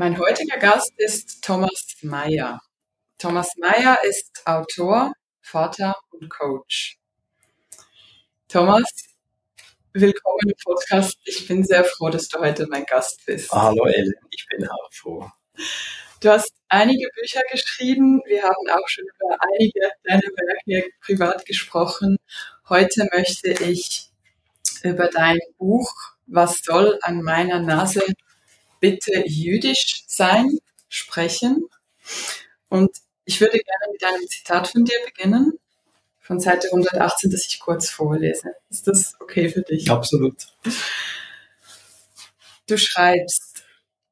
[0.00, 2.60] Mein heutiger Gast ist Thomas Mayer.
[3.18, 7.00] Thomas Mayer ist Autor, Vater und Coach.
[8.46, 8.84] Thomas,
[9.92, 11.18] willkommen im Podcast.
[11.24, 13.50] Ich bin sehr froh, dass du heute mein Gast bist.
[13.50, 15.28] Hallo Ellen, ich bin auch froh.
[16.20, 18.22] Du hast einige Bücher geschrieben.
[18.24, 22.18] Wir haben auch schon über einige deiner Werke privat gesprochen.
[22.68, 24.12] Heute möchte ich
[24.84, 25.92] über dein Buch
[26.28, 28.04] Was soll an meiner Nase
[28.80, 30.58] bitte jüdisch sein
[30.88, 31.68] sprechen.
[32.68, 32.90] Und
[33.24, 35.58] ich würde gerne mit einem Zitat von dir beginnen,
[36.20, 38.54] von Seite 118, das ich kurz vorlese.
[38.70, 39.90] Ist das okay für dich?
[39.90, 40.46] Absolut.
[42.66, 43.64] Du schreibst,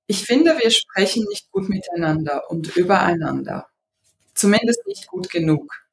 [0.07, 3.67] ich finde, wir sprechen nicht gut miteinander und übereinander.
[4.35, 5.87] Zumindest nicht gut genug.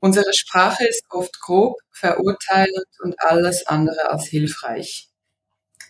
[0.00, 5.08] Unsere Sprache ist oft grob, verurteilend und alles andere als hilfreich.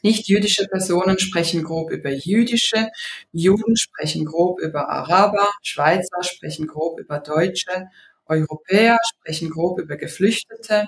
[0.04, 2.90] Nicht jüdische Personen sprechen grob über jüdische,
[3.32, 7.88] Juden sprechen grob über Araber, Schweizer sprechen grob über Deutsche,
[8.26, 10.84] Europäer sprechen grob über Geflüchtete,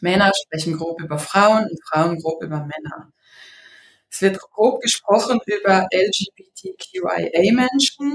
[0.00, 3.12] Männer sprechen grob über Frauen und Frauen grob über Männer.
[4.10, 8.14] Es wird grob gesprochen über LGBTQIA-Menschen.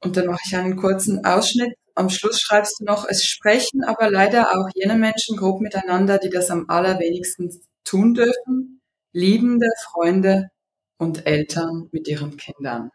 [0.00, 1.74] Und dann mache ich einen kurzen Ausschnitt.
[1.94, 6.28] Am Schluss schreibst du noch, es sprechen aber leider auch jene Menschen grob miteinander, die
[6.30, 7.50] das am allerwenigsten
[7.84, 8.80] tun dürfen.
[9.12, 10.50] Liebende Freunde
[10.98, 12.90] und Eltern mit ihren Kindern.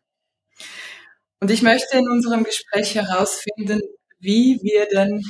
[1.40, 3.82] Und ich möchte in unserem Gespräch herausfinden,
[4.20, 5.22] wie wir denn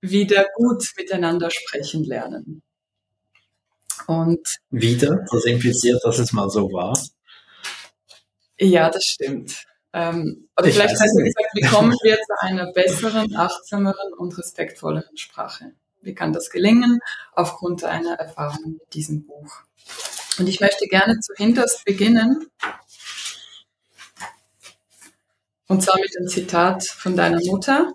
[0.00, 2.62] wieder gut miteinander sprechen lernen.
[4.06, 6.98] Und wieder, das impliziert, dass es mal so war.
[8.58, 9.64] Ja, das stimmt.
[9.92, 14.36] Ähm, oder ich vielleicht hast du gesagt, wie kommen wir zu einer besseren, achtsameren und
[14.36, 15.72] respektvolleren Sprache?
[16.00, 17.00] Wie kann das gelingen
[17.32, 19.62] aufgrund einer Erfahrung mit diesem Buch?
[20.38, 22.46] Und ich möchte gerne zuhinterst beginnen.
[25.66, 27.92] Und zwar mit dem Zitat von deiner Mutter.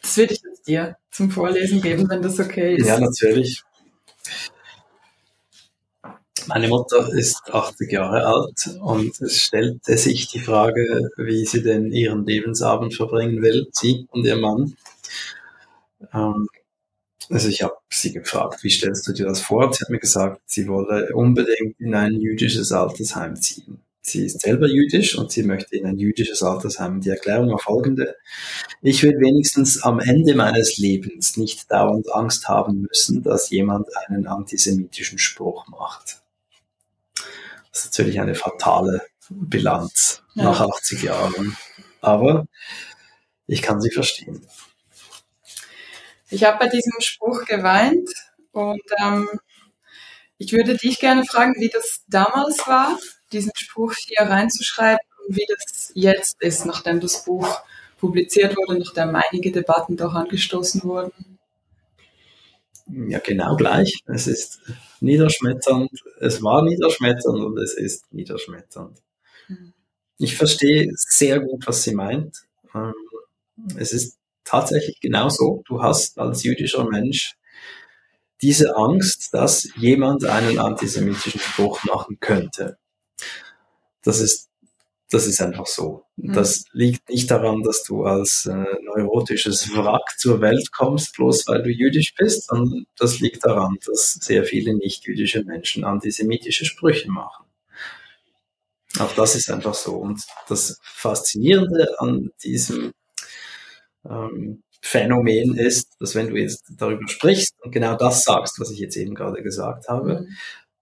[0.00, 2.86] Das würde ich jetzt dir zum Vorlesen geben, wenn das okay ist.
[2.86, 3.62] Ja, natürlich.
[6.46, 11.90] Meine Mutter ist 80 Jahre alt und es stellte sich die Frage, wie sie denn
[11.90, 14.76] ihren Lebensabend verbringen will, sie und ihr Mann.
[16.12, 16.48] Ähm,
[17.30, 19.72] also ich habe sie gefragt, wie stellst du dir das vor?
[19.72, 23.80] Sie hat mir gesagt, sie wolle unbedingt in ein jüdisches Altersheim ziehen.
[24.00, 27.00] sie ist selber jüdisch und sie möchte in ein jüdisches Altersheim.
[27.00, 28.14] Die Erklärung war folgende.
[28.80, 34.28] Ich will wenigstens am Ende meines Lebens nicht dauernd Angst haben müssen, dass jemand einen
[34.28, 36.22] antisemitischen Spruch macht.
[37.72, 40.44] Das ist natürlich eine fatale Bilanz ja.
[40.44, 41.56] nach 80 Jahren.
[42.00, 42.46] Aber
[43.48, 44.46] ich kann sie verstehen.
[46.28, 48.08] Ich habe bei diesem Spruch geweint
[48.52, 49.28] und ähm,
[50.38, 52.98] ich würde dich gerne fragen, wie das damals war,
[53.32, 57.60] diesen Spruch hier reinzuschreiben und wie das jetzt ist, nachdem das Buch
[57.98, 61.38] publiziert wurde, nachdem einige Debatten doch angestoßen wurden.
[62.88, 63.98] Ja, genau gleich.
[64.06, 64.60] Es ist
[65.00, 65.90] niederschmetternd,
[66.20, 69.02] es war niederschmetternd und es ist niederschmetternd.
[69.48, 69.72] Mhm.
[70.18, 72.44] Ich verstehe sehr gut, was sie meint.
[72.74, 72.94] Ähm,
[73.76, 75.62] es ist tatsächlich genau so.
[75.66, 77.36] Du hast als jüdischer Mensch
[78.42, 82.78] diese Angst, dass jemand einen antisemitischen Spruch machen könnte.
[84.02, 84.48] Das ist,
[85.10, 86.04] das ist einfach so.
[86.16, 86.32] Mhm.
[86.32, 91.62] Das liegt nicht daran, dass du als äh, neurotisches Wrack zur Welt kommst, bloß weil
[91.62, 97.46] du jüdisch bist, sondern das liegt daran, dass sehr viele nicht-jüdische Menschen antisemitische Sprüche machen.
[98.98, 99.96] Auch das ist einfach so.
[99.96, 102.92] Und das Faszinierende an diesem
[104.10, 108.78] ähm, Phänomen ist, dass wenn du jetzt darüber sprichst und genau das sagst, was ich
[108.78, 110.28] jetzt eben gerade gesagt habe, mhm.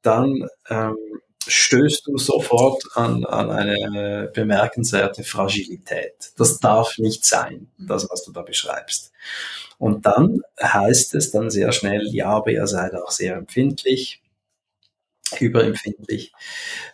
[0.02, 0.96] dann ähm,
[1.46, 6.32] stößt du sofort an, an eine bemerkenswerte Fragilität.
[6.36, 7.86] Das darf nicht sein, mhm.
[7.86, 9.12] das, was du da beschreibst.
[9.78, 14.22] Und dann heißt es dann sehr schnell, ja, aber ihr seid auch sehr empfindlich,
[15.40, 16.32] überempfindlich.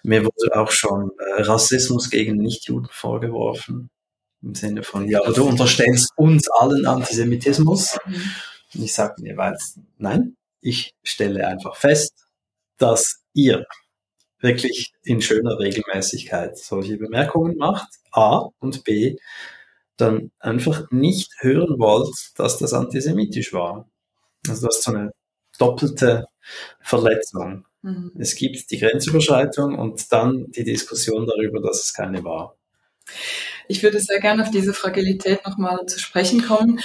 [0.02, 3.90] Mir wurde auch schon äh, Rassismus gegen Nichtjuden vorgeworfen.
[4.42, 7.98] Im Sinne von, ja, aber du unterstellst uns allen Antisemitismus.
[8.74, 9.56] Und ich sage mir, weil,
[9.98, 12.14] nein, ich stelle einfach fest,
[12.78, 13.66] dass ihr
[14.40, 19.16] wirklich in schöner Regelmäßigkeit solche Bemerkungen macht, A und B,
[19.96, 23.88] dann einfach nicht hören wollt, dass das antisemitisch war.
[24.48, 25.12] Also das ist so eine
[25.58, 26.26] doppelte
[26.80, 27.66] Verletzung.
[27.82, 28.12] Mhm.
[28.18, 32.56] Es gibt die Grenzüberschreitung und dann die Diskussion darüber, dass es keine war.
[33.70, 36.80] Ich würde sehr gerne auf diese Fragilität nochmal zu sprechen kommen.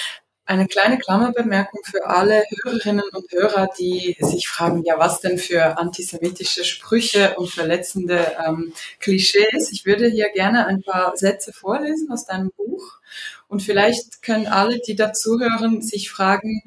[0.45, 5.79] Eine kleine Klammerbemerkung für alle Hörerinnen und Hörer, die sich fragen, ja, was denn für
[5.79, 9.71] antisemitische Sprüche und verletzende ähm, Klischees.
[9.71, 12.99] Ich würde hier gerne ein paar Sätze vorlesen aus deinem Buch.
[13.47, 16.61] Und vielleicht können alle, die dazuhören, sich fragen,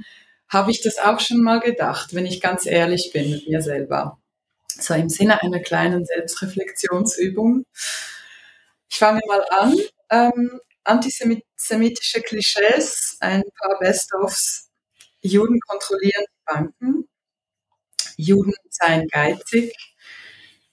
[0.49, 4.19] habe ich das auch schon mal gedacht, wenn ich ganz ehrlich bin mit mir selber?
[4.67, 7.65] So im Sinne einer kleinen Selbstreflexionsübung.
[8.91, 9.77] Ich fange mal an.
[10.11, 14.71] Ähm, antisemitische Klischees, ein paar Best-ofs.
[15.21, 17.09] Juden kontrollieren die Banken.
[18.17, 19.73] Juden seien geizig.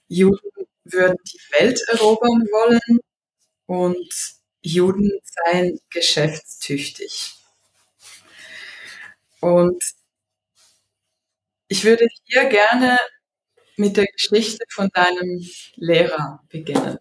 [0.08, 3.00] Juden würden die Welt erobern wollen.
[3.66, 4.14] Und
[4.62, 7.34] Juden seien geschäftstüchtig.
[9.40, 9.82] Und
[11.68, 12.98] ich würde hier gerne
[13.76, 15.40] mit der Geschichte von deinem
[15.76, 16.98] Lehrer beginnen.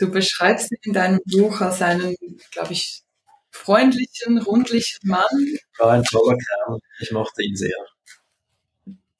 [0.00, 2.16] Du beschreibst ihn in deinem Buch als einen,
[2.52, 3.02] glaube ich,
[3.50, 5.58] freundlichen, rundlichen Mann.
[5.76, 6.78] War ein toller Kerl.
[7.00, 7.76] Ich mochte ihn sehr.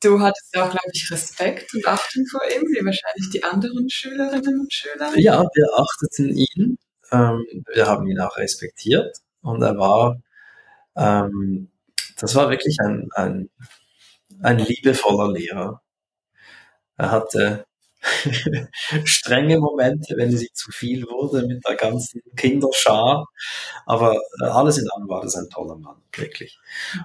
[0.03, 4.61] Du hattest auch, glaube ich, Respekt und Achtung vor ihm, wie wahrscheinlich die anderen Schülerinnen
[4.61, 5.13] und Schüler.
[5.17, 6.79] Ja, wir achteten ihn.
[7.13, 7.45] Ähm,
[7.75, 9.19] wir haben ihn auch respektiert.
[9.43, 10.23] Und er war,
[10.97, 11.71] ähm,
[12.17, 13.51] das war wirklich ein, ein,
[14.43, 15.83] ein liebevoller Lehrer.
[16.97, 17.67] Er hatte
[19.05, 23.27] strenge Momente, wenn sie zu viel wurde mit der ganzen Kinderschar.
[23.87, 26.59] Aber äh, alles in allem war das ein toller Mann, wirklich.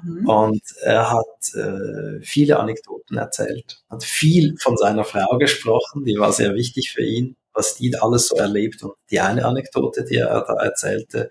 [0.04, 0.28] Mhm.
[0.28, 6.32] Und er hat äh, viele Anekdoten erzählt, hat viel von seiner Frau gesprochen, die war
[6.32, 8.84] sehr wichtig für ihn, was die alles so erlebt.
[8.84, 11.30] Und die eine Anekdote, die er da erzählte,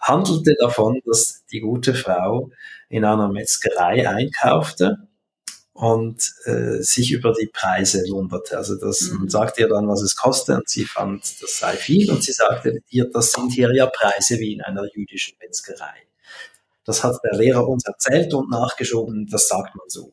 [0.00, 2.50] handelte davon, dass die gute Frau
[2.88, 5.08] in einer Metzgerei einkaufte
[5.74, 8.56] und äh, sich über die Preise wunderte.
[8.56, 9.18] Also das mhm.
[9.20, 12.32] man sagte ihr dann, was es kostet und sie fand, das sei viel und sie
[12.32, 16.06] sagte ihr, das sind hier ja Preise wie in einer jüdischen Metzgerei.
[16.84, 20.12] Das hat der Lehrer uns erzählt und nachgeschoben, das sagt man so.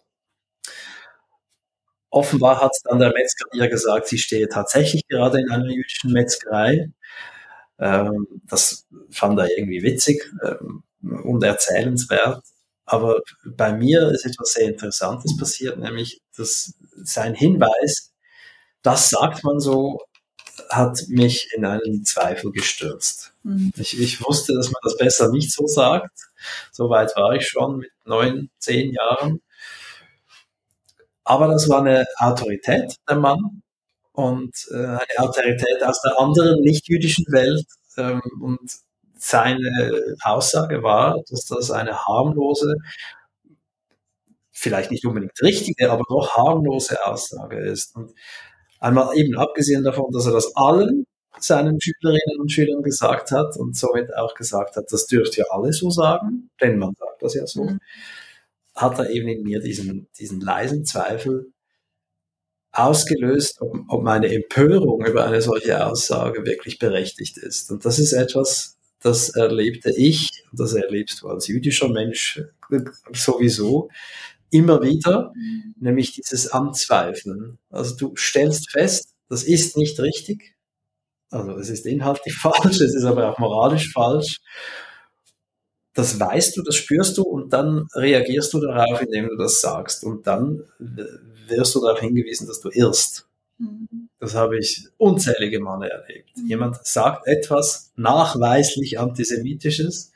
[2.11, 6.91] Offenbar hat dann der Metzger ihr gesagt, sie stehe tatsächlich gerade in einer jüdischen Metzgerei.
[7.79, 12.43] Ähm, das fand er irgendwie witzig ähm, und erzählenswert.
[12.89, 18.11] Aber bei mir ist etwas sehr Interessantes passiert, nämlich dass sein Hinweis,
[18.81, 19.99] das sagt man so,
[20.71, 23.33] hat mich in einen Zweifel gestürzt.
[23.43, 23.71] Mhm.
[23.77, 26.17] Ich, ich, wusste, dass man das besser nicht so sagt.
[26.71, 29.39] So weit war ich schon mit neun, zehn Jahren.
[31.23, 33.61] Aber das war eine Autorität, der Mann.
[34.13, 37.67] und äh, eine Autorität aus der anderen nicht-jüdischen Welt.
[37.97, 38.71] Ähm, und
[39.19, 42.75] seine Aussage war, dass das eine harmlose,
[44.51, 47.95] vielleicht nicht unbedingt richtige, aber doch harmlose Aussage ist.
[47.95, 48.13] Und
[48.79, 51.05] einmal eben abgesehen davon, dass er das allen
[51.37, 55.71] seinen Schülerinnen und Schülern gesagt hat und somit auch gesagt hat, das dürft ihr alle
[55.71, 57.79] so sagen, denn man sagt das ja so, mhm.
[58.75, 61.51] hat er eben in mir diesen, diesen leisen Zweifel
[62.71, 67.71] ausgelöst, ob, ob meine Empörung über eine solche Aussage wirklich berechtigt ist.
[67.71, 72.41] Und das ist etwas, das erlebte ich, das erlebst du als jüdischer Mensch
[73.13, 73.89] sowieso,
[74.51, 75.75] immer wieder, mhm.
[75.79, 77.57] nämlich dieses Anzweifeln.
[77.69, 80.55] Also du stellst fest, das ist nicht richtig,
[81.31, 84.41] also es ist inhaltlich falsch, es ist aber auch moralisch falsch.
[85.93, 90.03] Das weißt du, das spürst du und dann reagierst du darauf, indem du das sagst.
[90.03, 90.63] Und dann
[91.47, 93.27] wirst du darauf hingewiesen, dass du irrst.
[93.57, 94.08] Mhm.
[94.19, 96.37] Das habe ich unzählige Male erlebt.
[96.37, 96.47] Mhm.
[96.47, 100.11] Jemand sagt etwas nachweislich Antisemitisches,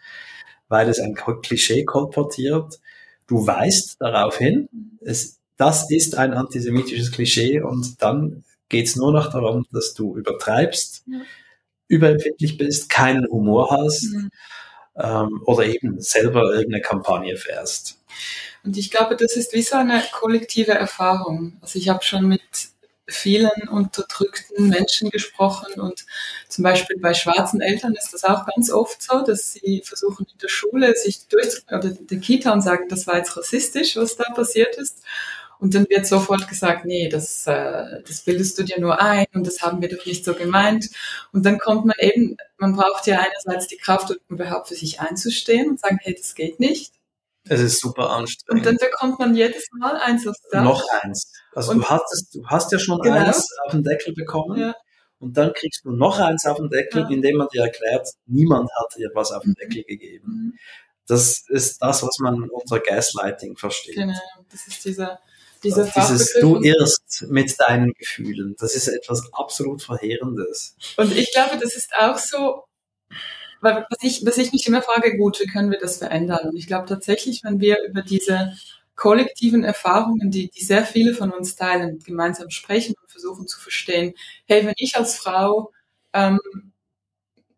[0.67, 2.79] weil es ein Klischee kolportiert.
[3.27, 4.99] Du weißt daraufhin, mhm.
[5.01, 10.17] es, das ist ein antisemitisches Klischee und dann geht es nur noch darum, dass du
[10.17, 11.21] übertreibst, ja.
[11.87, 14.31] überempfindlich bist, keinen Humor hast mhm.
[14.97, 17.99] ähm, oder eben selber irgendeine Kampagne fährst.
[18.63, 21.57] Und ich glaube, das ist wie so eine kollektive Erfahrung.
[21.61, 22.41] Also ich habe schon mit
[23.07, 26.05] vielen unterdrückten Menschen gesprochen und
[26.47, 30.37] zum Beispiel bei schwarzen Eltern ist das auch ganz oft so, dass sie versuchen in
[30.37, 34.31] der Schule sich durch oder der Kita und sagen, das war jetzt rassistisch, was da
[34.33, 35.03] passiert ist.
[35.59, 39.47] Und dann wird sofort gesagt, nee, das, äh, das bildest du dir nur ein und
[39.47, 40.89] das haben wir doch nicht so gemeint.
[41.31, 45.69] Und dann kommt man eben, man braucht ja einerseits die Kraft, überhaupt für sich einzustehen
[45.69, 46.93] und sagen, hey, das geht nicht.
[47.47, 48.65] Es ist super anstrengend.
[48.65, 50.63] Und dann bekommt man jedes Mal eins aufs Dach.
[50.63, 51.31] Noch eins.
[51.53, 53.17] Also und du hast, du hast ja schon genau.
[53.17, 54.59] eins auf den Deckel bekommen.
[54.59, 54.75] Ja.
[55.19, 57.09] Und dann kriegst du noch eins auf den Deckel, ja.
[57.09, 59.55] indem man dir erklärt, niemand hat dir was auf den mhm.
[59.55, 60.27] Deckel gegeben.
[60.27, 60.53] Mhm.
[61.07, 63.95] Das ist das, was man unter Gaslighting versteht.
[63.95, 64.13] Genau,
[64.49, 65.19] das ist dieser
[65.63, 70.75] dieser Dieses Du irrst mit deinen Gefühlen, das ist etwas absolut Verheerendes.
[70.97, 72.65] Und ich glaube, das ist auch so,
[73.63, 76.49] weil was ich, was ich mich immer frage, gut, wie können wir das verändern?
[76.49, 78.53] Und ich glaube tatsächlich, wenn wir über diese
[78.95, 84.13] kollektiven Erfahrungen, die, die sehr viele von uns teilen, gemeinsam sprechen und versuchen zu verstehen,
[84.45, 85.71] hey, wenn ich als Frau
[86.13, 86.39] ähm,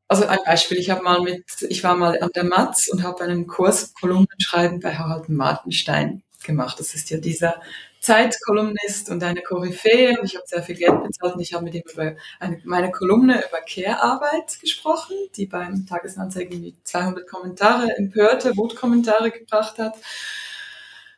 [0.08, 3.24] also ein Beispiel, ich habe mal mit, ich war mal an der Matz und habe
[3.24, 6.80] einen Kurs Kolumnenschreiben bei Harald Martenstein gemacht.
[6.80, 7.62] Das ist ja dieser
[8.06, 11.82] Zeitkolumnist und eine Koryphäe ich habe sehr viel Geld bezahlt und ich habe mit ihm
[11.92, 19.32] über eine, meine Kolumne über Care-Arbeit gesprochen, die beim Tagesanzeigen wie 200 Kommentare, empörte Wutkommentare
[19.32, 19.96] gebracht hat.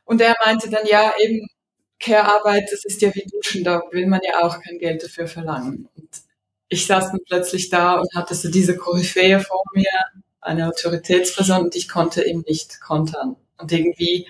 [0.06, 1.46] Und er meinte dann, ja, eben
[2.00, 5.90] Care-Arbeit, das ist ja wie Duschen, da will man ja auch kein Geld dafür verlangen.
[5.98, 6.10] Und
[6.70, 9.90] ich saß dann plötzlich da und hatte so diese Koryphäe vor mir,
[10.40, 13.36] eine Autoritätsperson und ich konnte ihm nicht kontern.
[13.58, 14.26] Und irgendwie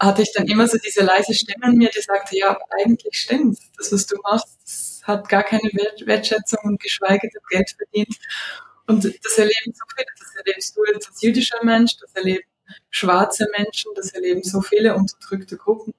[0.00, 3.58] hatte ich dann immer so diese leise Stimme in mir, die sagte, ja, eigentlich stimmt,
[3.76, 5.70] das, was du machst, hat gar keine
[6.04, 8.16] Wertschätzung und geschweige denn Geld verdient.
[8.86, 12.44] Und das erleben so viele, das erlebst du jetzt als jüdischer Mensch, das erleben
[12.90, 15.94] schwarze Menschen, das erleben so viele unterdrückte Gruppen.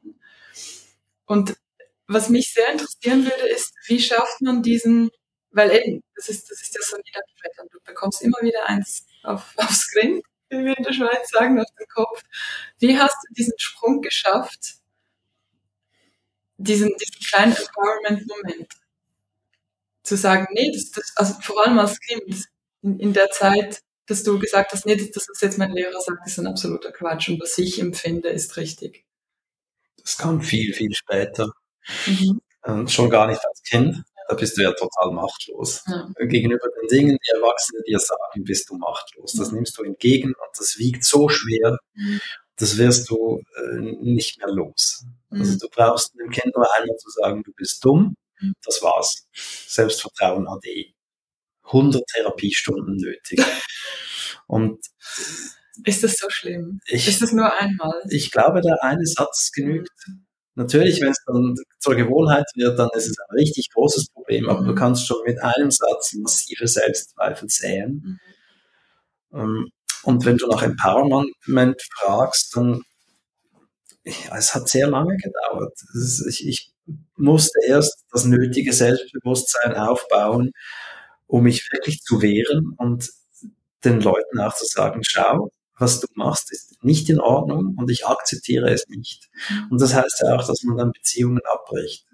[1.25, 1.55] Und
[2.07, 5.09] was mich sehr interessieren würde, ist, wie schafft man diesen,
[5.51, 9.53] weil eben, das ist, das ist ja so niederschmetternd, du bekommst immer wieder eins auf,
[9.57, 12.23] aufs Grind wie wir in der Schweiz sagen, auf den Kopf.
[12.79, 14.75] Wie hast du diesen Sprung geschafft,
[16.57, 18.73] diesen, diesen kleinen Empowerment-Moment?
[20.03, 22.45] Zu sagen, nee, das, das, also vor allem als Kind,
[22.81, 26.01] in, in der Zeit, dass du gesagt hast, nee, das, das, was jetzt mein Lehrer
[26.01, 29.05] sagt, ist ein absoluter Quatsch und was ich empfinde, ist richtig.
[30.01, 31.51] Das kam viel, viel später.
[32.07, 32.41] Mhm.
[32.63, 35.83] Und schon gar nicht als Kind da bist du ja total machtlos.
[35.87, 36.07] Ja.
[36.27, 39.33] Gegenüber den Dingen, die Erwachsene dir sagen, bist du machtlos.
[39.33, 42.21] Das nimmst du entgegen und das wiegt so schwer, mhm.
[42.55, 45.03] das wirst du äh, nicht mehr los.
[45.31, 45.41] Mhm.
[45.41, 48.53] Also du brauchst dem Kind nur einmal zu sagen, du bist dumm, mhm.
[48.63, 49.27] das war's.
[49.33, 50.93] Selbstvertrauen AD.
[51.63, 53.43] 100 Therapiestunden nötig.
[54.47, 54.79] Und
[55.85, 56.81] ist das so schlimm?
[56.85, 58.03] Ich, ist das nur einmal?
[58.09, 59.89] Ich glaube, der eine Satz genügt.
[60.59, 64.59] Natürlich, wenn es dann zur Gewohnheit wird, dann ist es ein richtig großes Problem, aber
[64.59, 64.67] mhm.
[64.67, 68.19] du kannst schon mit einem Satz massive Selbstzweifel säen.
[69.31, 69.39] Mhm.
[69.39, 69.69] Ähm,
[70.03, 72.81] und wenn du nach Empowerment fragst, dann
[74.03, 75.73] ja, es hat sehr lange gedauert.
[75.93, 76.73] Ist, ich, ich
[77.15, 80.51] musste erst das nötige Selbstbewusstsein aufbauen,
[81.25, 83.09] um mich wirklich zu wehren und
[83.85, 88.05] den Leuten auch zu sagen, schau, was du machst, ist nicht in Ordnung und ich
[88.05, 89.29] akzeptiere es nicht.
[89.49, 89.67] Mhm.
[89.71, 92.05] Und das heißt ja auch, dass man dann Beziehungen abbricht.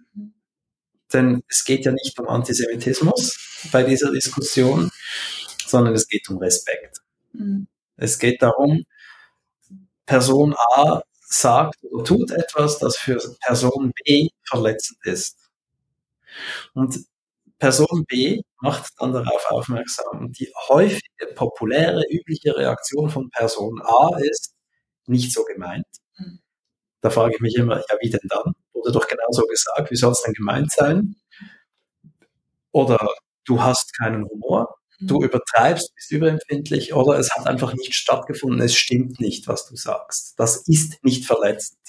[1.13, 4.89] Denn es geht ja nicht um Antisemitismus bei dieser Diskussion,
[5.65, 6.97] sondern es geht um Respekt.
[7.33, 7.67] Mhm.
[7.97, 8.85] Es geht darum,
[10.05, 15.37] Person A sagt oder tut etwas, das für Person B verletzend ist.
[16.73, 17.05] Und
[17.59, 20.31] Person B macht dann darauf aufmerksam.
[20.31, 24.53] Die häufige, populäre, übliche Reaktion von Person A ist
[25.07, 25.85] nicht so gemeint.
[26.17, 26.39] Mhm.
[27.01, 28.53] Da frage ich mich immer, ja, wie denn dann?
[28.73, 31.15] Wurde doch genau so gesagt, wie soll es denn gemeint sein?
[32.71, 33.07] Oder
[33.45, 35.25] du hast keinen Humor, du mhm.
[35.25, 40.33] übertreibst, bist überempfindlich, oder es hat einfach nicht stattgefunden, es stimmt nicht, was du sagst.
[40.37, 41.79] Das ist nicht verletzend.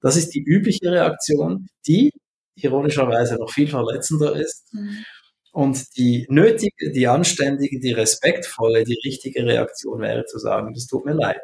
[0.00, 2.12] Das ist die übliche Reaktion, die
[2.56, 4.72] ironischerweise noch viel verletzender ist.
[4.72, 5.04] Mhm.
[5.52, 11.06] Und die nötige, die anständige, die respektvolle, die richtige Reaktion wäre zu sagen, das tut
[11.06, 11.40] mir leid.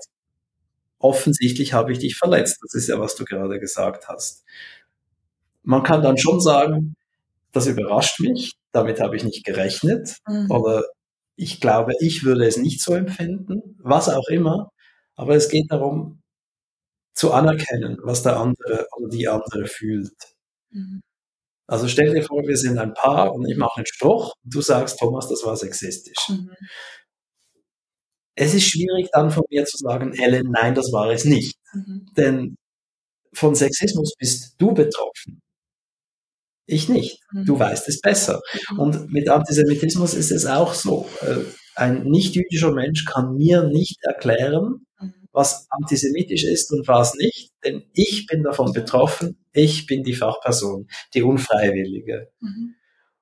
[0.99, 2.59] Offensichtlich habe ich dich verletzt.
[2.63, 4.45] Das ist ja, was du gerade gesagt hast.
[5.63, 6.95] Man kann dann schon sagen,
[7.53, 10.17] das überrascht mich, damit habe ich nicht gerechnet.
[10.27, 10.51] Mhm.
[10.51, 10.85] Oder
[11.37, 14.71] ich glaube, ich würde es nicht so empfinden, was auch immer.
[15.17, 16.23] Aber es geht darum,
[17.15, 20.13] zu anerkennen, was der andere oder die andere fühlt.
[20.73, 21.01] Mhm.
[21.69, 24.61] Also stell dir vor, wir sind ein Paar und ich mache einen Spruch und du
[24.61, 26.29] sagst, Thomas, das war sexistisch.
[26.29, 26.51] Mhm.
[28.35, 31.57] Es ist schwierig dann von mir zu sagen, Ellen, nein, das war es nicht.
[31.73, 32.07] Mhm.
[32.17, 32.57] Denn
[33.35, 35.41] von Sexismus bist du betroffen.
[36.67, 37.21] Ich nicht.
[37.33, 37.45] Mhm.
[37.45, 38.41] Du weißt es besser.
[38.71, 38.79] Mhm.
[38.79, 41.09] Und mit Antisemitismus ist es auch so.
[41.21, 44.85] Äh, ein nicht-jüdischer Mensch kann mir nicht erklären.
[45.33, 49.45] Was antisemitisch ist und was nicht, denn ich bin davon betroffen.
[49.53, 52.31] Ich bin die Fachperson, die Unfreiwillige.
[52.41, 52.75] Mhm.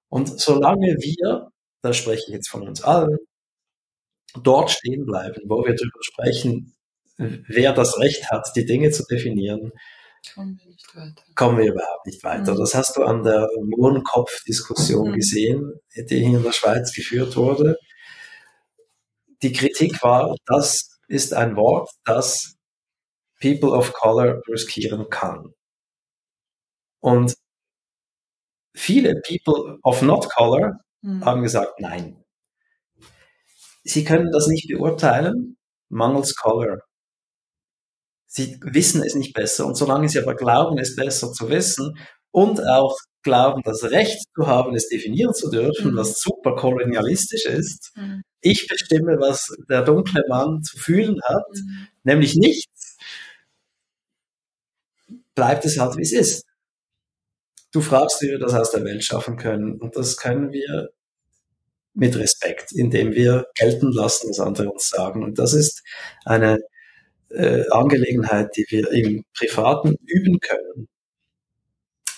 [0.09, 1.51] Und solange wir,
[1.83, 3.19] da spreche ich jetzt von uns allen,
[4.43, 6.75] dort stehen bleiben, wo wir darüber sprechen,
[7.17, 9.73] wer das Recht hat, die Dinge zu definieren,
[10.35, 11.23] kommen wir nicht weiter.
[11.35, 12.55] Kommen wir überhaupt nicht weiter.
[12.55, 12.59] Mhm.
[12.59, 15.15] Das hast du an der Mohrenkopf-Diskussion mhm.
[15.15, 17.77] gesehen, die hier in der Schweiz geführt wurde.
[19.43, 22.57] Die Kritik war, das ist ein Wort, das
[23.41, 25.53] People of Color riskieren kann.
[27.01, 27.35] Und
[28.75, 31.25] viele People of Not Color mhm.
[31.25, 32.23] haben gesagt, nein.
[33.83, 35.57] Sie können das nicht beurteilen,
[35.89, 36.79] mangels Color.
[38.27, 39.67] Sie wissen es nicht besser.
[39.67, 41.99] Und solange sie aber glauben, es besser zu wissen
[42.31, 45.97] und auch glauben, das Recht zu haben, es definieren zu dürfen, mhm.
[45.97, 48.23] was super kolonialistisch ist, mhm.
[48.41, 51.87] ich bestimme, was der dunkle Mann zu fühlen hat, mhm.
[52.05, 52.97] nämlich nichts,
[55.35, 56.45] bleibt es halt, wie es ist.
[57.73, 59.81] Du fragst, wie wir das aus der Welt schaffen können.
[59.81, 60.91] Und das können wir
[61.95, 65.23] mit Respekt, indem wir gelten lassen, was andere uns sagen.
[65.23, 65.83] Und das ist
[66.25, 66.59] eine
[67.31, 70.89] äh, Angelegenheit, die wir im Privaten üben können.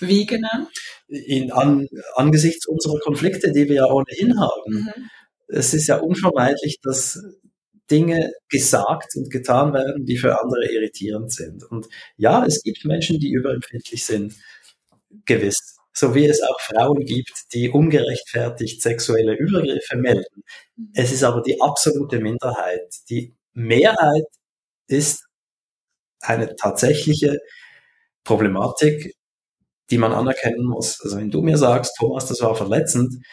[0.07, 0.67] Wie genau?
[1.07, 4.73] In, an, angesichts unserer Konflikte, die wir ja ohnehin haben.
[4.73, 5.09] Mhm.
[5.47, 7.19] Es ist ja unvermeidlich, dass
[7.91, 11.63] Dinge gesagt und getan werden, die für andere irritierend sind.
[11.63, 11.87] Und
[12.17, 14.33] ja, es gibt Menschen, die überempfindlich sind,
[15.25, 15.75] gewiss.
[15.93, 20.43] So wie es auch Frauen gibt, die ungerechtfertigt sexuelle Übergriffe melden.
[20.75, 20.91] Mhm.
[20.95, 22.95] Es ist aber die absolute Minderheit.
[23.09, 24.25] Die Mehrheit
[24.87, 25.25] ist
[26.21, 27.39] eine tatsächliche
[28.23, 29.13] Problematik,
[29.93, 30.99] die man anerkennen muss.
[31.03, 33.23] Also wenn du mir sagst, Thomas, das war verletzend,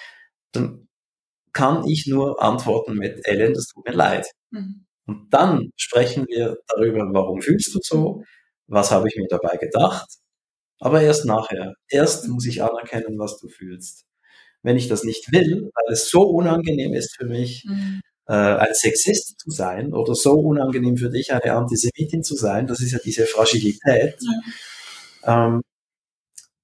[0.53, 0.88] dann
[1.55, 4.27] kann ich nur antworten mit, Ellen, das tut mir leid.
[4.51, 4.85] Mhm.
[5.07, 8.25] Und dann sprechen wir darüber, warum fühlst du so,
[8.66, 10.07] was habe ich mir dabei gedacht,
[10.81, 11.73] aber erst nachher.
[11.88, 14.05] Erst muss ich anerkennen, was du fühlst.
[14.62, 18.75] Wenn ich das nicht will, weil es so unangenehm ist für mich, mhm äh, ein
[18.75, 22.99] Sexist zu sein oder so unangenehm für dich, eine Antisemitin zu sein, das ist ja
[23.05, 25.46] diese Fragilität, ja.
[25.46, 25.62] ähm,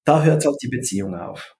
[0.07, 1.55] da hört halt die Beziehung auf.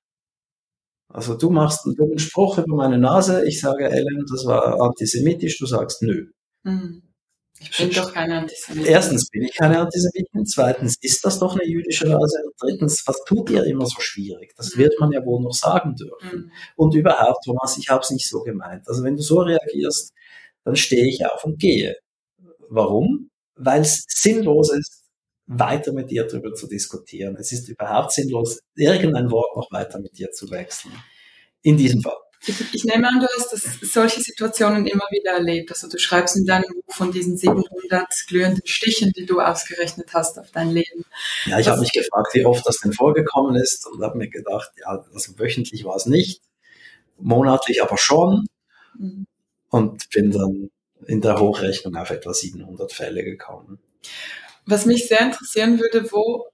[1.09, 5.57] Also du machst einen dummen Spruch über meine Nase, ich sage, Ellen, das war antisemitisch,
[5.59, 6.27] du sagst nö.
[6.63, 7.03] Mhm.
[7.59, 8.91] Ich bin doch keine Antisemitin.
[8.91, 13.23] Erstens bin ich keine Antisemitin, zweitens ist das doch eine jüdische Rase und drittens, was
[13.25, 14.53] tut ihr immer so schwierig?
[14.55, 14.79] Das mhm.
[14.79, 16.37] wird man ja wohl noch sagen dürfen.
[16.37, 16.51] Mhm.
[16.75, 18.87] Und überhaupt, Thomas, ich habe es nicht so gemeint.
[18.87, 20.13] Also wenn du so reagierst,
[20.63, 21.95] dann stehe ich auf und gehe.
[22.69, 23.29] Warum?
[23.55, 25.06] Weil es sinnlos ist,
[25.47, 27.35] weiter mit dir darüber zu diskutieren.
[27.39, 30.93] Es ist überhaupt sinnlos, irgendein Wort noch weiter mit dir zu wechseln.
[31.61, 32.17] In diesem Fall.
[32.45, 35.71] Ich, ich, nehme an, du hast das, solche Situationen immer wieder erlebt.
[35.71, 40.37] Also du schreibst in deinem Buch von diesen 700 glühenden Stichen, die du ausgerechnet hast
[40.37, 41.03] auf dein Leben.
[41.45, 44.71] Ja, ich habe mich gefragt, wie oft das denn vorgekommen ist und habe mir gedacht,
[44.79, 46.41] ja, also wöchentlich war es nicht,
[47.17, 48.45] monatlich aber schon
[48.97, 49.25] mhm.
[49.69, 50.69] und bin dann
[51.07, 53.79] in der Hochrechnung auf etwa 700 Fälle gekommen.
[54.67, 56.47] Was mich sehr interessieren würde, wo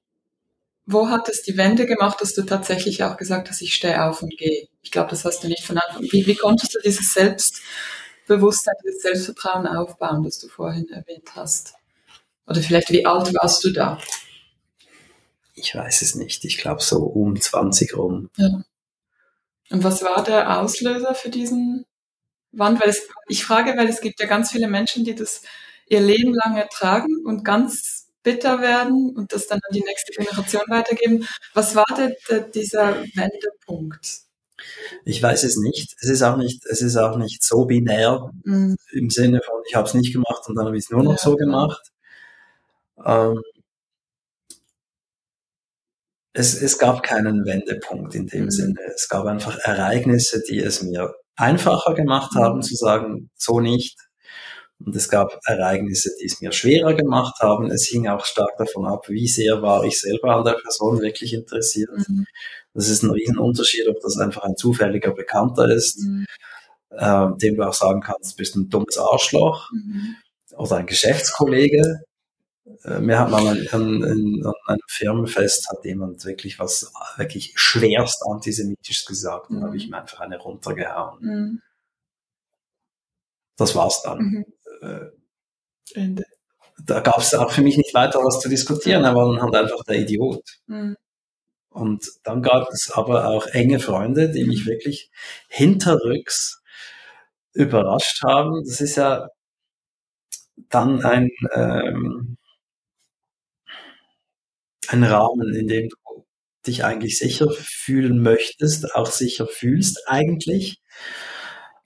[0.86, 4.22] wo hat es die Wende gemacht, dass du tatsächlich auch gesagt hast, ich stehe auf
[4.22, 4.68] und gehe?
[4.82, 6.04] Ich glaube, das hast du nicht von Anfang.
[6.04, 11.76] Wie, wie konntest du dieses Selbstbewusstsein, dieses Selbstvertrauen aufbauen, das du vorhin erwähnt hast?
[12.48, 13.98] Oder vielleicht, wie alt warst du da?
[15.56, 16.44] Ich weiß es nicht.
[16.44, 18.30] Ich glaube so um 20 rum.
[18.36, 18.64] Ja.
[19.70, 21.86] Und was war der Auslöser für diesen
[22.52, 22.82] Wand?
[22.82, 25.44] Weil es, ich frage, weil es gibt ja ganz viele Menschen, die das
[25.88, 30.64] ihr Leben lang ertragen und ganz bitter werden und das dann an die nächste Generation
[30.68, 31.28] weitergeben.
[31.54, 32.14] Was war denn
[32.54, 34.24] dieser Wendepunkt?
[35.06, 35.96] Ich weiß es nicht.
[36.00, 38.78] Es ist auch nicht, es ist auch nicht so binär mhm.
[38.92, 41.14] im Sinne von, ich habe es nicht gemacht und dann habe ich es nur noch
[41.14, 41.92] ja, so gemacht.
[43.04, 43.42] Ähm,
[46.34, 48.52] es, es gab keinen Wendepunkt in dem mhm.
[48.52, 48.80] Sinne.
[48.96, 52.62] Es gab einfach Ereignisse, die es mir einfacher gemacht haben, mhm.
[52.62, 53.98] zu sagen, so nicht.
[54.86, 57.72] Und es gab Ereignisse, die es mir schwerer gemacht haben.
[57.72, 61.34] Es hing auch stark davon ab, wie sehr war ich selber an der Person wirklich
[61.34, 61.90] interessiert.
[62.08, 62.26] Mhm.
[62.74, 66.26] Das ist ein Riesenunterschied, ob das einfach ein zufälliger Bekannter ist, mhm.
[66.90, 70.16] äh, dem du auch sagen kannst, du bist ein dummes Arschloch, mhm.
[70.58, 72.04] oder ein Geschäftskollege,
[72.84, 78.24] äh, mir hat mal an, an, an, einem Firmenfest hat jemand wirklich was wirklich schwerst
[78.30, 79.64] antisemitisches gesagt und mhm.
[79.64, 81.20] habe ich mir einfach eine runtergehauen.
[81.22, 81.62] Mhm.
[83.58, 84.46] Das war's dann.
[84.84, 85.12] Äh,
[85.94, 86.26] Ende.
[86.86, 89.56] Da gab es auch für mich nicht weiter was zu diskutieren, er war dann halt
[89.56, 90.44] einfach der Idiot.
[90.68, 90.98] Mhm.
[91.70, 95.10] Und dann gab es aber auch enge Freunde, die mich wirklich
[95.48, 96.62] hinterrücks
[97.54, 98.64] überrascht haben.
[98.66, 99.28] Das ist ja
[100.70, 102.38] dann ein, ähm,
[104.88, 106.26] ein Rahmen, in dem du
[106.68, 110.82] dich eigentlich sicher fühlen möchtest, auch sicher fühlst eigentlich,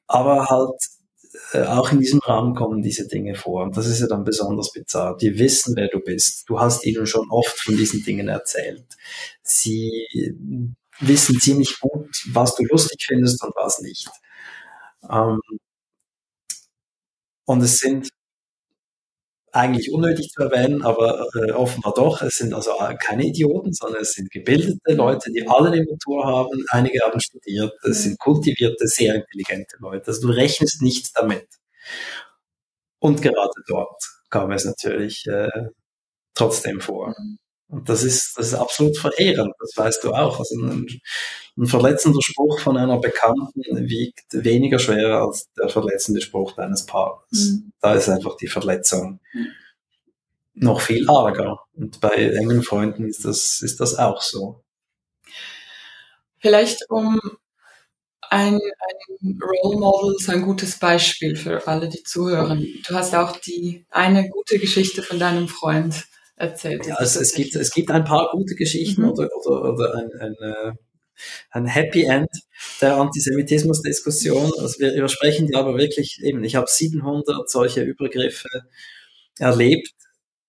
[0.07, 0.79] aber halt
[1.53, 3.63] auch in diesem Rahmen kommen diese Dinge vor.
[3.63, 5.15] Und das ist ja dann besonders bizarr.
[5.17, 6.43] Die wissen, wer du bist.
[6.47, 8.85] Du hast ihnen schon oft von diesen Dingen erzählt.
[9.43, 9.91] Sie
[10.99, 14.09] wissen ziemlich gut, was du lustig findest und was nicht.
[15.09, 15.39] Ähm,
[17.45, 18.09] und es sind
[19.57, 22.21] eigentlich unnötig zu erwähnen, aber äh, offenbar doch.
[22.21, 26.63] Es sind also keine Idioten, sondern es sind gebildete Leute, die alle eine Matur haben.
[26.69, 27.73] Einige haben studiert.
[27.83, 30.07] Es sind kultivierte, sehr intelligente Leute.
[30.07, 31.47] Also du rechnest nicht damit.
[32.99, 35.49] Und gerade dort kam es natürlich äh,
[36.33, 37.15] trotzdem vor.
[37.69, 40.39] Und das ist, das ist absolut verheerend, das weißt du auch.
[40.39, 40.87] Also ein,
[41.57, 47.51] ein verletzender Spruch von einer Bekannten wiegt weniger schwer als der verletzende Spruch deines Partners.
[47.51, 47.73] Mhm.
[47.81, 49.47] Da ist einfach die Verletzung mhm.
[50.53, 51.59] noch viel arger.
[51.73, 54.63] Und bei engen Freunden ist das, ist das auch so.
[56.39, 57.19] Vielleicht um
[58.29, 62.65] ein, ein Role Model, so ein gutes Beispiel für alle, die zuhören.
[62.87, 66.05] Du hast auch die eine gute Geschichte von deinem Freund
[66.37, 66.85] erzählt.
[66.85, 69.09] Ja, also es, gibt, es gibt ein paar gute Geschichten mhm.
[69.09, 70.71] oder, oder, oder ein, ein, äh,
[71.51, 72.29] ein Happy End
[72.81, 74.51] der Antisemitismusdiskussion.
[74.59, 78.47] Also wir übersprechen die aber wirklich eben, ich habe 700 solche Übergriffe
[79.39, 79.91] erlebt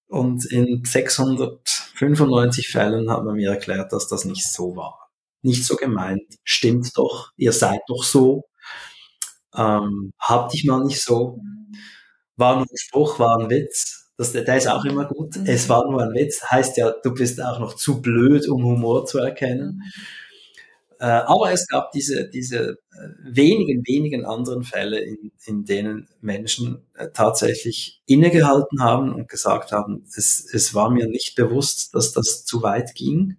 [0.07, 5.11] und in 695 Fällen hat man mir erklärt, dass das nicht so war.
[5.42, 6.35] Nicht so gemeint.
[6.44, 8.44] Stimmt doch, ihr seid doch so.
[9.55, 11.40] Ähm, hab dich mal nicht so.
[12.37, 13.97] War nur ein Spruch, war ein Witz.
[14.18, 15.37] Das, der ist auch immer gut.
[15.37, 15.46] Mhm.
[15.46, 19.07] Es war nur ein Witz, heißt ja, du bist auch noch zu blöd, um Humor
[19.07, 19.76] zu erkennen.
[19.76, 19.83] Mhm.
[21.00, 26.85] Äh, aber es gab diese, diese äh, wenigen, wenigen anderen Fälle, in, in denen Menschen
[26.94, 32.44] äh, tatsächlich innegehalten haben und gesagt haben, es, es war mir nicht bewusst, dass das
[32.44, 33.37] zu weit ging.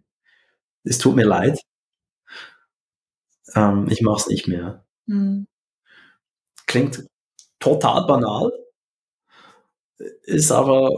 [0.85, 1.59] Es tut mir leid.
[3.53, 4.85] Ähm, ich mache es nicht mehr.
[5.07, 5.45] Mhm.
[6.65, 7.05] Klingt
[7.59, 8.51] total banal,
[10.23, 10.89] ist aber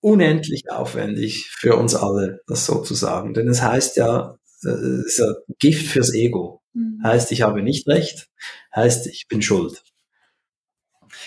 [0.00, 3.32] unendlich aufwendig für uns alle, das sozusagen.
[3.32, 6.60] Denn es heißt ja, äh, es ist ja Gift fürs Ego.
[6.74, 7.00] Mhm.
[7.02, 8.28] Heißt, ich habe nicht recht,
[8.74, 9.82] heißt, ich bin schuld.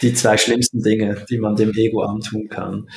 [0.02, 2.90] Die zwei schlimmsten Dinge, die man dem Ego antun kann.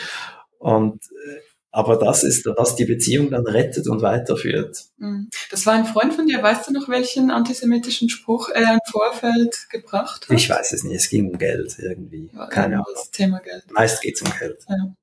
[0.59, 1.41] Und äh,
[1.73, 4.87] aber das ist, was die Beziehung dann rettet und weiterführt.
[4.99, 5.29] Mhm.
[5.51, 6.43] Das war ein Freund von dir.
[6.43, 10.37] Weißt du noch, welchen antisemitischen Spruch er im Vorfeld gebracht hat?
[10.37, 10.97] Ich weiß es nicht.
[10.97, 12.29] Es ging um Geld irgendwie.
[12.35, 12.87] Ja, Keine Ahnung.
[12.93, 13.71] Das Thema Geld.
[13.71, 14.65] Meist geht es um Geld.
[14.69, 14.95] Ja.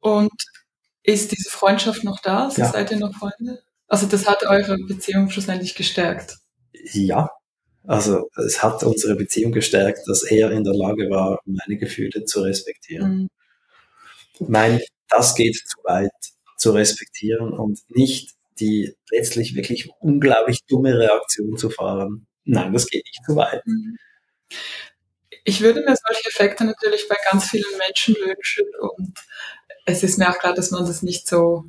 [0.00, 0.32] Und
[1.04, 2.44] ist diese Freundschaft noch da?
[2.46, 2.72] Also ja.
[2.72, 3.62] Seid ihr noch Freunde?
[3.86, 6.38] Also das hat eure Beziehung schlussendlich gestärkt?
[6.92, 7.30] Ja.
[7.84, 12.42] Also es hat unsere Beziehung gestärkt, dass er in der Lage war, meine Gefühle zu
[12.42, 13.28] respektieren.
[14.38, 14.48] Mhm.
[14.48, 14.80] Mein
[15.14, 16.10] das geht zu weit
[16.56, 22.26] zu respektieren und nicht die letztlich wirklich unglaublich dumme Reaktion zu fahren.
[22.44, 23.66] Nein, das geht nicht zu weit.
[23.66, 23.96] Mhm.
[25.44, 29.18] Ich würde mir solche Effekte natürlich bei ganz vielen Menschen wünschen und
[29.84, 31.64] es ist mir auch klar, dass man das nicht so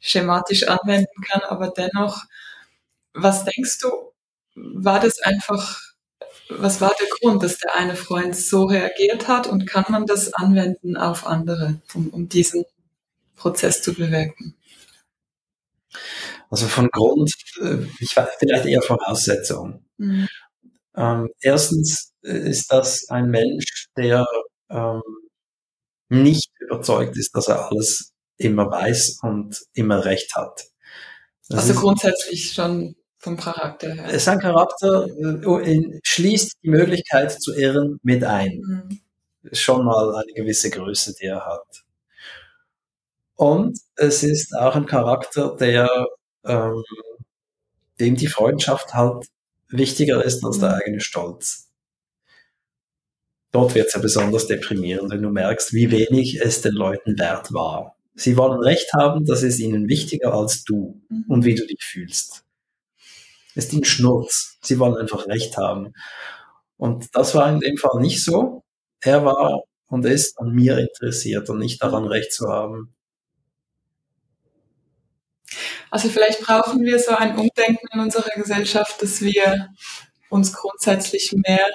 [0.00, 2.22] schematisch anwenden kann, aber dennoch,
[3.14, 4.12] was denkst du,
[4.54, 5.80] war das einfach,
[6.50, 10.32] was war der Grund, dass der eine Freund so reagiert hat und kann man das
[10.32, 12.64] anwenden auf andere, um, um diesen
[13.36, 14.54] Prozess zu bewirken?
[16.50, 19.84] Also von Grund, äh, ich weiß vielleicht eher Voraussetzung.
[19.98, 20.28] Mhm.
[20.96, 24.26] Ähm, erstens ist das ein Mensch, der
[24.70, 25.02] ähm,
[26.08, 30.64] nicht überzeugt ist, dass er alles immer weiß und immer recht hat.
[31.48, 34.18] Das also grundsätzlich schon vom Charakter her.
[34.18, 38.60] Sein Charakter äh, schließt die Möglichkeit zu irren mit ein.
[38.64, 39.00] Mhm.
[39.52, 41.84] Schon mal eine gewisse Größe, die er hat.
[43.34, 46.06] Und es ist auch ein Charakter, der
[46.44, 46.82] ähm,
[48.00, 49.26] dem die Freundschaft halt
[49.68, 50.74] wichtiger ist als der mhm.
[50.74, 51.68] eigene Stolz.
[53.50, 57.52] Dort wird es ja besonders deprimierend, wenn du merkst, wie wenig es den Leuten wert
[57.52, 57.96] war.
[58.14, 61.24] Sie wollen Recht haben, das ist ihnen wichtiger als du mhm.
[61.28, 62.44] und wie du dich fühlst.
[63.58, 64.56] Es ihnen Schnurz.
[64.62, 65.92] Sie wollen einfach Recht haben.
[66.76, 68.62] Und das war in dem Fall nicht so.
[69.00, 72.94] Er war und ist an mir interessiert und nicht daran, Recht zu haben.
[75.90, 79.70] Also vielleicht brauchen wir so ein Umdenken in unserer Gesellschaft, dass wir
[80.28, 81.66] uns grundsätzlich mehr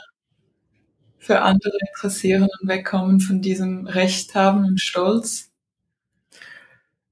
[1.18, 5.52] für andere interessieren und wegkommen von diesem Recht haben und Stolz.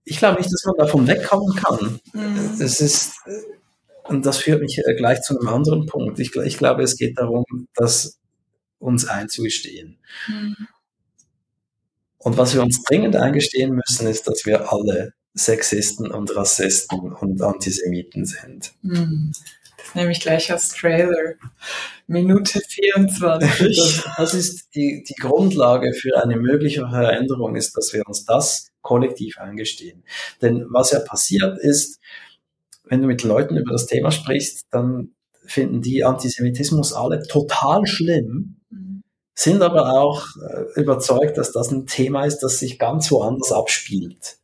[0.05, 1.99] Ich glaube nicht, dass man davon wegkommen kann.
[2.13, 2.61] Mhm.
[2.61, 3.15] Es ist,
[4.03, 6.19] und das führt mich äh, gleich zu einem anderen Punkt.
[6.19, 8.19] Ich, ich glaube, es geht darum, dass
[8.79, 9.99] uns einzugestehen.
[10.27, 10.67] Mhm.
[12.17, 17.41] Und was wir uns dringend eingestehen müssen, ist, dass wir alle Sexisten und Rassisten und
[17.41, 18.73] Antisemiten sind.
[18.83, 19.31] Hm.
[19.77, 21.35] Das nehme ich gleich als Trailer.
[22.05, 23.75] Minute 24.
[23.75, 28.67] Das, das ist die, die Grundlage für eine mögliche Veränderung, ist, dass wir uns das
[28.81, 30.03] kollektiv eingestehen.
[30.41, 31.99] Denn was ja passiert ist,
[32.91, 35.11] wenn du mit Leuten über das Thema sprichst, dann
[35.45, 39.01] finden die Antisemitismus alle total schlimm, hm.
[39.33, 44.39] sind aber auch äh, überzeugt, dass das ein Thema ist, das sich ganz woanders abspielt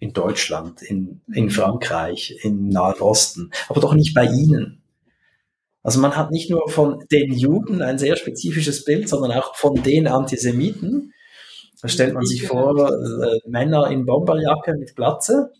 [0.00, 4.82] in Deutschland, in, in Frankreich, im Nahen Osten, aber doch nicht bei ihnen.
[5.84, 9.80] Also man hat nicht nur von den Juden ein sehr spezifisches Bild, sondern auch von
[9.80, 11.14] den Antisemiten.
[11.80, 15.52] Da stellt man sich vor, äh, Männer in Bomberjacke mit Glatze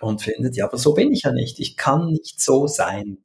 [0.00, 1.58] und findet, ja, aber so bin ich ja nicht.
[1.60, 3.18] Ich kann nicht so sein.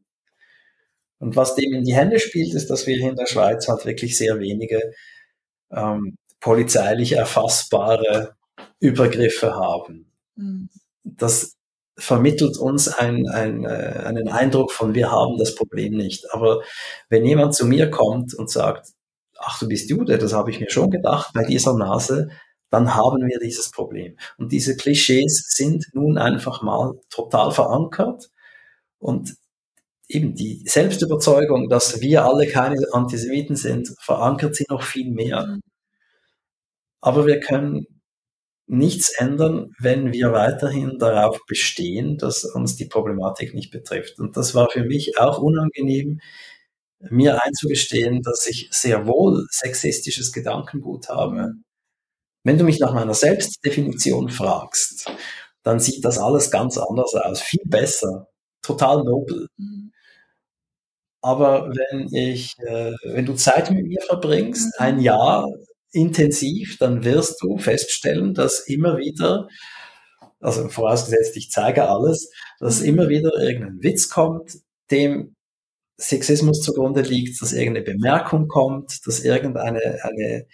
[1.20, 3.86] Und was dem in die Hände spielt, ist, dass wir hier in der Schweiz halt
[3.86, 4.94] wirklich sehr wenige
[5.72, 8.36] ähm, polizeilich erfassbare
[8.80, 10.12] Übergriffe haben.
[10.36, 10.70] Mhm.
[11.04, 11.56] Das
[11.98, 16.34] vermittelt uns ein, ein, äh, einen Eindruck von, wir haben das Problem nicht.
[16.34, 16.62] Aber
[17.10, 18.90] wenn jemand zu mir kommt und sagt,
[19.38, 22.30] ach, du bist Jude, das habe ich mir schon gedacht, bei dieser Nase,
[22.74, 24.18] dann haben wir dieses Problem.
[24.40, 28.32] Und diese Klischees sind nun einfach mal total verankert.
[28.98, 29.36] Und
[30.08, 35.46] eben die Selbstüberzeugung, dass wir alle keine Antisemiten sind, verankert sie noch viel mehr.
[35.46, 35.62] Mhm.
[37.00, 37.86] Aber wir können
[38.66, 44.18] nichts ändern, wenn wir weiterhin darauf bestehen, dass uns die Problematik nicht betrifft.
[44.20, 46.22] Und das war für mich auch unangenehm,
[47.02, 51.54] mir einzugestehen, dass ich sehr wohl sexistisches Gedankengut habe.
[52.43, 55.10] Wenn du mich nach meiner Selbstdefinition fragst,
[55.63, 58.27] dann sieht das alles ganz anders aus, viel besser,
[58.62, 59.47] total nobel.
[59.58, 59.91] Mhm.
[61.21, 64.86] Aber wenn ich, äh, wenn du Zeit mit mir verbringst, mhm.
[64.86, 65.47] ein Jahr,
[65.93, 69.47] intensiv, dann wirst du feststellen, dass immer wieder,
[70.39, 72.29] also vorausgesetzt, ich zeige alles,
[72.60, 72.88] dass mhm.
[72.88, 74.58] immer wieder irgendein Witz kommt,
[74.91, 75.36] dem
[75.97, 80.47] Sexismus zugrunde liegt, dass irgendeine Bemerkung kommt, dass irgendeine eine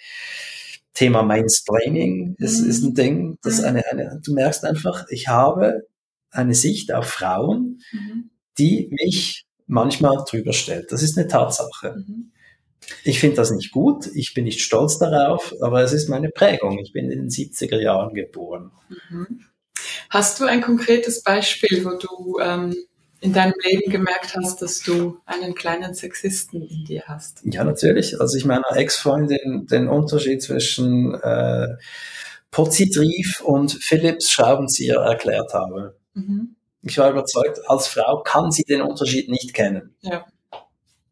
[1.00, 2.70] Thema Mainstreaming ist, mhm.
[2.70, 3.68] ist ein Ding, dass mhm.
[3.68, 5.88] eine, eine, du merkst einfach, ich habe
[6.30, 8.32] eine Sicht auf Frauen, mhm.
[8.58, 10.92] die mich manchmal drüber stellt.
[10.92, 12.04] Das ist eine Tatsache.
[12.06, 12.34] Mhm.
[13.06, 16.80] Ich finde das nicht gut, ich bin nicht stolz darauf, aber es ist meine Prägung.
[16.80, 18.72] Ich bin in den 70er Jahren geboren.
[19.10, 19.46] Mhm.
[20.10, 22.76] Hast du ein konkretes Beispiel, wo du ähm,
[23.22, 27.42] in deinem Leben gemerkt hast, dass du einen kleinen Sexisten in dir hast?
[27.44, 28.20] Ja, natürlich.
[28.20, 31.76] Als ich meiner Ex-Freundin den Unterschied zwischen äh,
[32.52, 35.98] Pozitrief und Philips Schraubenzieher erklärt habe.
[36.14, 36.56] Mhm.
[36.82, 39.96] Ich war überzeugt, als Frau kann sie den Unterschied nicht kennen.
[40.02, 40.26] Ja.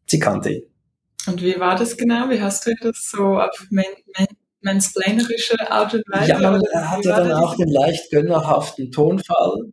[0.06, 0.62] Sie kannte ihn.
[1.26, 2.30] Und wie war das genau?
[2.30, 3.84] Wie hast du das so auf men
[4.16, 4.26] men
[4.62, 6.30] mansplainerische Art und Weise?
[6.30, 9.70] Ja, man hatte dann auch den leicht gönnerhaften Tonfall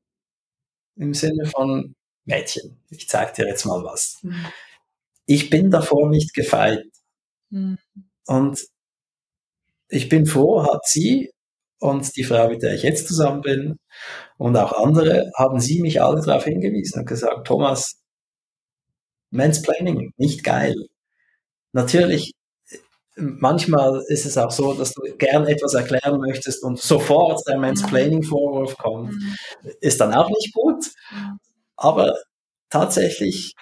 [0.97, 1.94] im Sinne von
[2.25, 4.19] Mädchen, ich zeig dir jetzt mal was.
[4.23, 4.45] Mhm.
[5.25, 6.85] Ich bin davor nicht gefeit.
[7.49, 7.77] Mhm.
[8.27, 8.65] Und
[9.89, 11.31] ich bin froh, hat sie
[11.79, 13.77] und die Frau, mit der ich jetzt zusammen bin
[14.37, 18.01] und auch andere, haben sie mich alle darauf hingewiesen und gesagt, Thomas,
[19.31, 20.75] Mansplaining, nicht geil.
[21.73, 22.31] Natürlich,
[23.15, 28.77] manchmal ist es auch so, dass du gern etwas erklären möchtest und sofort der Mansplaining-Vorwurf
[28.77, 29.11] kommt.
[29.11, 29.35] Mhm.
[29.81, 30.85] Ist dann auch nicht gut.
[31.77, 32.15] Aber
[32.69, 33.53] tatsächlich,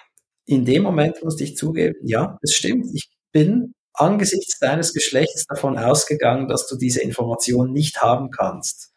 [0.46, 2.86] in dem Moment musste ich zugeben, ja, es stimmt.
[2.94, 8.92] Ich bin angesichts deines Geschlechts davon ausgegangen, dass du diese Information nicht haben kannst,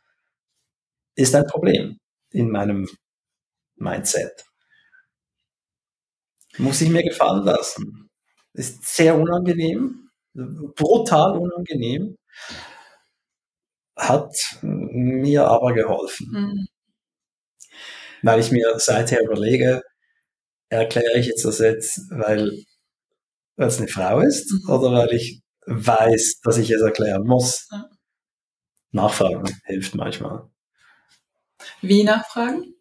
[1.16, 2.00] ist ein Problem
[2.32, 2.88] in meinem
[3.78, 4.46] Mindset.
[6.58, 8.10] Muss ich mir gefallen lassen.
[8.54, 12.18] Ist sehr unangenehm, brutal unangenehm,
[13.98, 16.28] hat mir aber geholfen.
[16.32, 16.68] Mhm.
[18.24, 19.82] Weil ich mir seither überlege,
[20.70, 22.64] erkläre ich jetzt das jetzt, weil
[23.56, 24.70] es eine Frau ist mhm.
[24.70, 27.68] oder weil ich weiß, dass ich es erklären muss.
[27.72, 27.90] Ja.
[28.92, 30.50] Nachfragen hilft manchmal.
[31.82, 32.74] Wie nachfragen?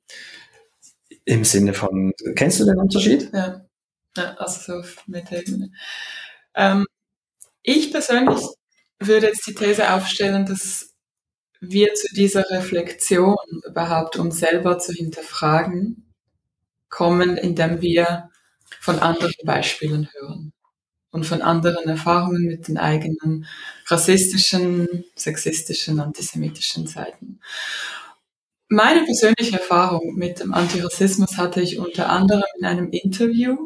[1.25, 3.31] Im Sinne von, kennst du den Unterschied?
[3.33, 3.67] Ja,
[4.17, 5.71] ja also so Metaebene.
[6.55, 6.87] Ähm,
[7.63, 8.41] ich persönlich
[9.01, 10.95] würde jetzt die These aufstellen, dass
[11.61, 16.13] wir zu dieser Reflexion überhaupt, um selber zu hinterfragen,
[16.89, 18.31] kommen, indem wir
[18.81, 20.53] von anderen Beispielen hören
[21.11, 23.47] und von anderen Erfahrungen mit den eigenen
[23.87, 27.41] rassistischen, sexistischen, antisemitischen Seiten.
[28.69, 33.57] Meine persönliche Erfahrung mit dem Antirassismus hatte ich unter anderem in einem Interview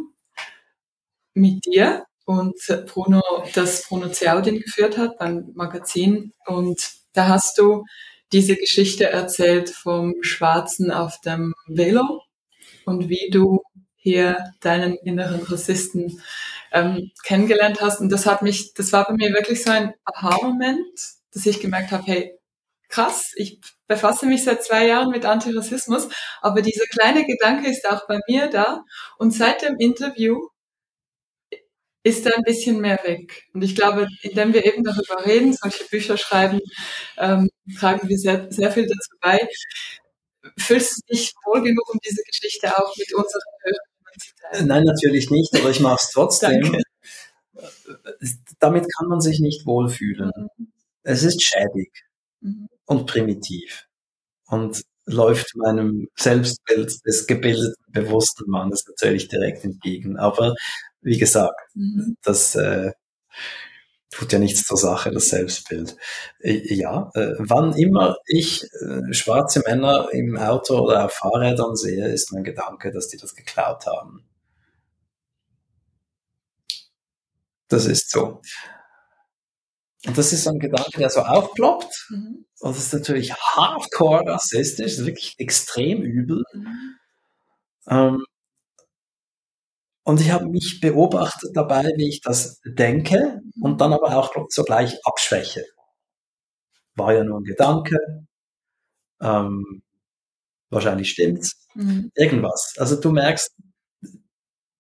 [1.35, 2.55] mit dir und
[2.87, 3.23] Bruno,
[3.55, 6.33] das Bruno Ziaudin geführt hat beim Magazin.
[6.47, 7.85] Und da hast du
[8.33, 12.23] diese Geschichte erzählt vom Schwarzen auf dem Velo
[12.85, 13.63] und wie du
[13.97, 16.23] hier deinen inneren Rassisten
[16.73, 18.01] ähm, kennengelernt hast.
[18.01, 20.99] Und das hat mich, das war bei mir wirklich so ein Aha-Moment,
[21.33, 22.39] dass ich gemerkt habe, hey,
[22.89, 26.09] krass, ich befasse mich seit zwei Jahren mit Antirassismus,
[26.41, 28.85] aber dieser kleine Gedanke ist auch bei mir da.
[29.19, 30.49] Und seit dem Interview
[32.03, 33.45] ist da ein bisschen mehr weg.
[33.53, 36.61] Und ich glaube, indem wir eben darüber reden, solche Bücher schreiben,
[37.19, 39.39] ähm, tragen wir sehr, sehr viel dazu bei.
[40.59, 43.91] Fühlst du dich wohl genug, um diese Geschichte auch mit unseren Hörern
[44.67, 46.77] Nein, natürlich nicht, aber ich mache es trotzdem.
[48.59, 50.31] Damit kann man sich nicht wohlfühlen.
[50.57, 50.73] Mhm.
[51.03, 51.91] Es ist schädig
[52.41, 52.69] mhm.
[52.87, 53.87] und primitiv
[54.49, 60.19] und läuft meinem Selbstbild des gebildeten, bewussten Mannes natürlich direkt entgegen.
[60.19, 60.55] Aber
[61.03, 62.17] wie gesagt, mhm.
[62.23, 62.93] das äh,
[64.11, 65.97] tut ja nichts zur Sache, das Selbstbild.
[66.41, 72.09] Äh, ja, äh, wann immer ich äh, schwarze Männer im Auto oder auf Fahrrädern sehe,
[72.09, 74.25] ist mein Gedanke, dass die das geklaut haben.
[77.69, 78.43] Das ist so.
[80.07, 82.09] Und das ist so ein Gedanke, der so aufploppt.
[82.11, 82.47] Mhm.
[82.61, 86.43] Und das ist natürlich hardcore rassistisch, ist wirklich extrem übel.
[86.53, 86.97] Mhm.
[87.89, 88.25] Ähm,
[90.05, 94.99] und ich habe mich beobachtet dabei, wie ich das denke und dann aber auch sogleich
[95.05, 95.65] abschwäche.
[96.95, 97.97] War ja nur ein Gedanke.
[99.21, 99.83] Ähm,
[100.71, 101.67] wahrscheinlich stimmt's.
[101.75, 102.11] Mhm.
[102.15, 102.75] Irgendwas.
[102.79, 103.55] Also du merkst,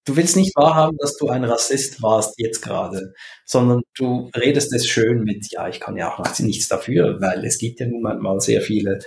[0.06, 3.12] du willst nicht wahrhaben, dass du ein Rassist warst jetzt gerade,
[3.44, 7.58] sondern du redest es schön mit, ja, ich kann ja auch nichts dafür, weil es
[7.58, 8.98] gibt ja nun mal sehr viele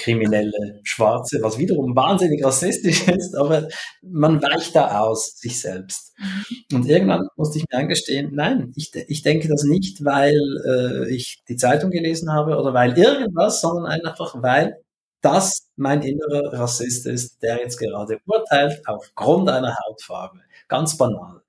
[0.00, 3.68] kriminelle Schwarze, was wiederum wahnsinnig rassistisch ist, aber
[4.02, 6.14] man weicht da aus, sich selbst.
[6.18, 6.76] Mhm.
[6.76, 11.42] Und irgendwann musste ich mir eingestehen, nein, ich, ich denke das nicht, weil äh, ich
[11.48, 14.76] die Zeitung gelesen habe oder weil irgendwas, sondern einfach, weil
[15.22, 20.40] das mein innerer Rassist ist, der jetzt gerade urteilt aufgrund einer Hautfarbe.
[20.68, 21.42] Ganz banal.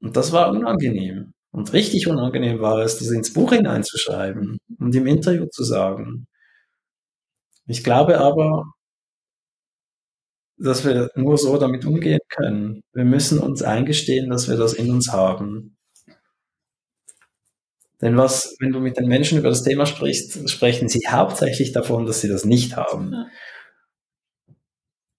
[0.00, 1.32] Und das war unangenehm.
[1.58, 6.28] Und richtig unangenehm war es, das ins Buch hineinzuschreiben und im Interview zu sagen.
[7.66, 8.62] Ich glaube aber,
[10.56, 12.82] dass wir nur so damit umgehen können.
[12.92, 15.76] Wir müssen uns eingestehen, dass wir das in uns haben.
[18.00, 22.06] Denn was, wenn du mit den Menschen über das Thema sprichst, sprechen sie hauptsächlich davon,
[22.06, 23.16] dass sie das nicht haben.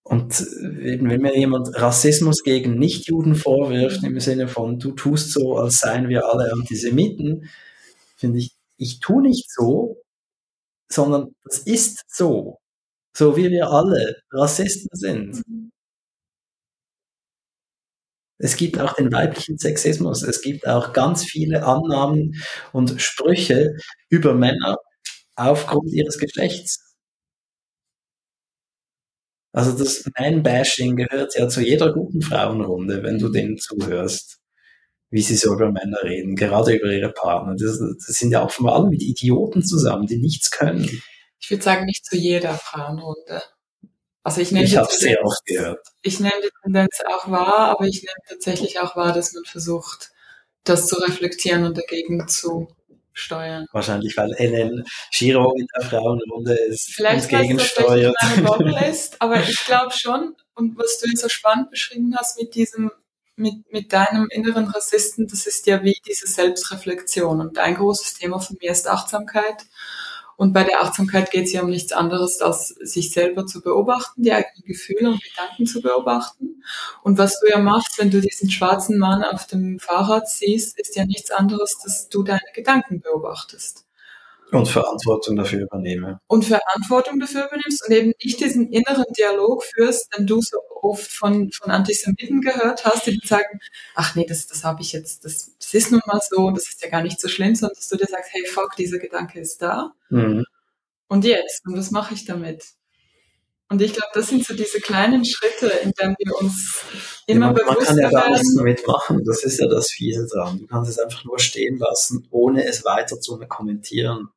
[0.10, 0.41] Und
[0.82, 5.78] eben, wenn mir jemand Rassismus gegen Nichtjuden vorwirft, im Sinne von, du tust so, als
[5.78, 7.47] seien wir alle Antisemiten,
[8.18, 10.01] finde ich, ich tue nicht so,
[10.91, 12.57] sondern das ist so.
[13.16, 15.43] So wie wir alle Rassisten sind.
[18.39, 20.24] Es gibt auch den weiblichen Sexismus.
[20.24, 22.41] Es gibt auch ganz viele Annahmen
[22.72, 23.76] und Sprüche
[24.10, 24.78] über Männer
[25.36, 26.88] aufgrund ihres Geschlechts.
[29.52, 34.38] Also das Man-Bashing gehört ja zu jeder guten Frauenrunde, wenn du denen zuhörst.
[35.12, 37.56] wie sie so über Männer reden, gerade über ihre Partner.
[37.58, 40.88] Das, das sind ja auch vor allem mit Idioten zusammen, die nichts können.
[41.39, 43.41] Ich würde sagen, nicht zu jeder Frauenrunde.
[44.24, 45.80] Also ich nehme ich habe sehr oft gehört.
[46.04, 50.12] Ich nehme die Tendenz auch wahr, aber ich nehme tatsächlich auch wahr, dass man versucht,
[50.64, 52.68] das zu reflektieren und dagegen zu
[53.20, 53.65] steuern.
[53.72, 57.30] Wahrscheinlich, weil NN Giro in der Frauenrunde ist Vielleicht,
[58.43, 62.55] Bubble ist, aber ich glaube schon, und was du jetzt so spannend beschrieben hast mit
[62.55, 62.91] diesem
[63.39, 67.39] mit, mit deinem inneren Rassisten, das ist ja wie diese Selbstreflexion.
[67.39, 69.65] Und ein großes Thema von mir ist Achtsamkeit.
[70.39, 74.23] Und bei der Achtsamkeit geht es ja um nichts anderes, als sich selber zu beobachten,
[74.23, 76.63] die eigenen Gefühle und Gedanken zu beobachten.
[77.03, 80.95] Und was du ja machst, wenn du diesen schwarzen Mann auf dem Fahrrad siehst, ist
[80.95, 83.88] ja nichts anderes, dass du deine Gedanken beobachtest.
[84.52, 86.20] Und Verantwortung dafür übernehme.
[86.28, 91.12] Und Verantwortung dafür übernimmst und eben nicht diesen inneren Dialog führst, den du so oft
[91.12, 93.60] von, von Antisemiten gehört hast, die sagen,
[93.95, 96.82] ach nee, das, das habe ich jetzt, das, das ist nun mal so, das ist
[96.82, 99.62] ja gar nicht so schlimm, sondern dass du dir sagst, hey fuck, dieser Gedanke ist
[99.62, 99.93] da.
[100.10, 100.45] Mhm.
[101.08, 101.66] Und jetzt?
[101.66, 102.64] Und was mache ich damit?
[103.72, 106.84] Und ich glaube, das sind so diese kleinen Schritte, in denen wir uns
[107.28, 109.24] immer ja, man, bewusster Man kann ja gar nichts damit machen.
[109.26, 110.58] Das ist ja das Fiese dran.
[110.58, 114.30] Du kannst es einfach nur stehen lassen, ohne es weiter zu kommentieren.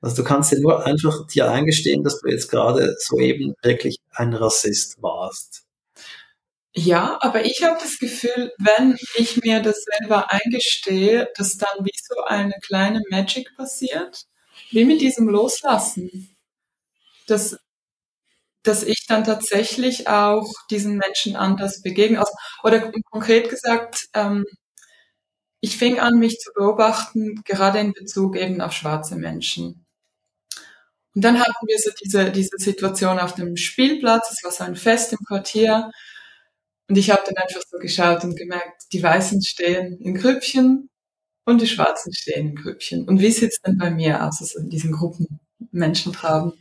[0.00, 4.32] Also du kannst dir nur einfach dir eingestehen, dass du jetzt gerade soeben wirklich ein
[4.34, 5.64] Rassist warst.
[6.74, 11.90] Ja, aber ich habe das Gefühl, wenn ich mir das selber eingestehe, dass dann wie
[12.00, 14.24] so eine kleine Magic passiert,
[14.70, 16.36] wie mit diesem Loslassen,
[17.26, 17.58] dass,
[18.62, 22.18] dass ich dann tatsächlich auch diesen Menschen anders begegne.
[22.20, 22.32] Also,
[22.62, 24.44] oder konkret gesagt, ähm,
[25.60, 29.86] ich fing an, mich zu beobachten, gerade in Bezug eben auf schwarze Menschen.
[31.14, 34.76] Und dann hatten wir so diese, diese Situation auf dem Spielplatz, es war so ein
[34.76, 35.90] Fest im Quartier.
[36.88, 40.88] Und ich habe dann einfach so geschaut und gemerkt, die Weißen stehen in Grüppchen
[41.44, 43.08] und die Schwarzen stehen in Grüppchen.
[43.08, 45.40] Und wie sieht es denn bei mir aus, also in diesen Gruppen
[45.72, 46.52] Menschen haben?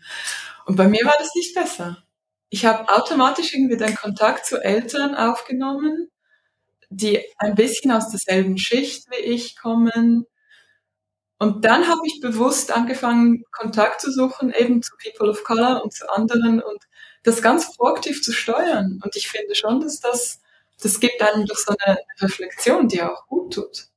[0.66, 2.04] Und bei mir war das nicht besser.
[2.50, 6.10] Ich habe automatisch irgendwie den Kontakt zu Eltern aufgenommen,
[6.90, 10.26] die ein bisschen aus derselben Schicht wie ich kommen,
[11.40, 15.94] und dann habe ich bewusst angefangen, Kontakt zu suchen, eben zu People of Color und
[15.94, 16.84] zu anderen und
[17.24, 19.00] das ganz proaktiv zu steuern.
[19.02, 20.42] Und ich finde schon, dass das,
[20.82, 23.88] das gibt einem doch so eine Reflexion, die auch gut tut.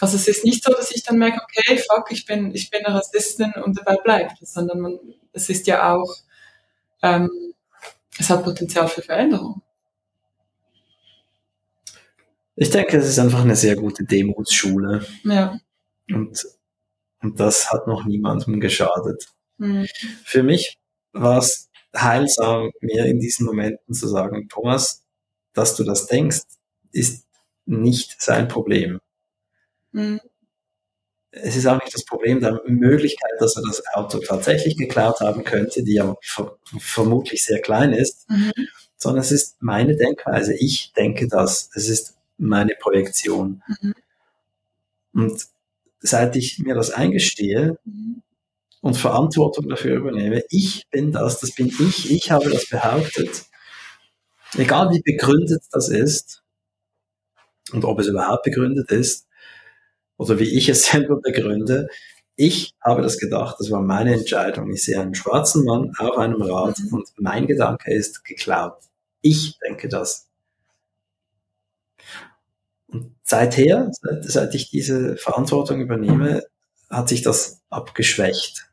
[0.00, 2.86] Also es ist nicht so, dass ich dann merke, okay, fuck, ich bin, ich bin
[2.86, 4.98] eine Rassistin und dabei bleibt, sondern man,
[5.32, 6.14] es ist ja auch,
[7.02, 7.54] ähm,
[8.18, 9.62] es hat Potenzial für Veränderung.
[12.54, 15.04] Ich denke, es ist einfach eine sehr gute Demutsschule.
[15.24, 15.58] Ja.
[16.14, 16.46] Und,
[17.22, 19.26] und das hat noch niemandem geschadet.
[19.58, 19.86] Mhm.
[20.24, 20.78] Für mich
[21.12, 25.04] war es heilsam, mir in diesen Momenten zu sagen, Thomas,
[25.52, 26.42] dass du das denkst,
[26.90, 27.26] ist
[27.66, 29.00] nicht sein Problem.
[29.92, 30.20] Mhm.
[31.30, 35.44] Es ist auch nicht das Problem der Möglichkeit, dass er das Auto tatsächlich geklaut haben
[35.44, 38.52] könnte, die ja ver vermutlich sehr klein ist, mhm.
[38.96, 40.54] sondern es ist meine Denkweise.
[40.54, 41.70] Ich denke das.
[41.74, 43.62] Es ist meine Projektion.
[43.80, 43.94] Mhm.
[45.14, 45.46] Und
[46.02, 48.22] seit ich mir das eingestehe mhm.
[48.80, 53.44] und Verantwortung dafür übernehme, ich bin das, das bin ich, ich habe das behauptet,
[54.54, 56.42] egal wie begründet das ist
[57.72, 59.26] und ob es überhaupt begründet ist
[60.16, 61.88] oder wie ich es selber begründe,
[62.34, 64.72] ich habe das gedacht, das war meine Entscheidung.
[64.72, 66.94] Ich sehe einen schwarzen Mann auf einem Rad mhm.
[66.94, 68.78] und mein Gedanke ist geklaut.
[69.20, 70.31] Ich denke das.
[72.92, 76.44] Und seither, seit, seit ich diese Verantwortung übernehme,
[76.90, 78.68] hat sich das abgeschwächt.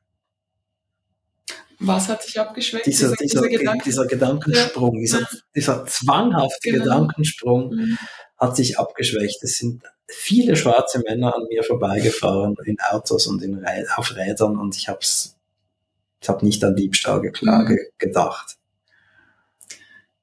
[1.80, 2.86] Was hat sich abgeschwächt?
[2.86, 3.84] Dieser, dieser, dieser, Gedanken?
[3.86, 5.00] dieser Gedankensprung, ja.
[5.00, 6.84] dieser, dieser zwanghafte genau.
[6.84, 7.98] Gedankensprung mhm.
[8.38, 9.42] hat sich abgeschwächt.
[9.44, 13.66] Es sind viele schwarze Männer an mir vorbeigefahren in Autos und in,
[13.96, 17.78] auf Rädern und ich habe ich hab nicht an Diebstahl mhm.
[17.98, 18.58] gedacht.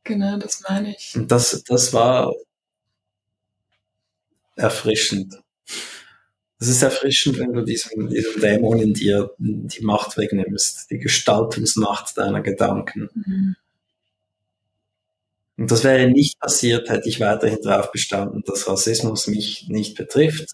[0.05, 1.17] Genau, das meine ich.
[1.17, 2.33] Und das, das war
[4.57, 5.41] erfrischend.
[6.59, 12.17] Es ist erfrischend, wenn du diesem, diesem Dämon in dir die Macht wegnimmst, die Gestaltungsmacht
[12.17, 13.11] deiner Gedanken.
[13.15, 13.57] Mhm.
[15.59, 20.51] Und das wäre nicht passiert, hätte ich weiterhin darauf bestanden, dass Rassismus mich nicht betrifft.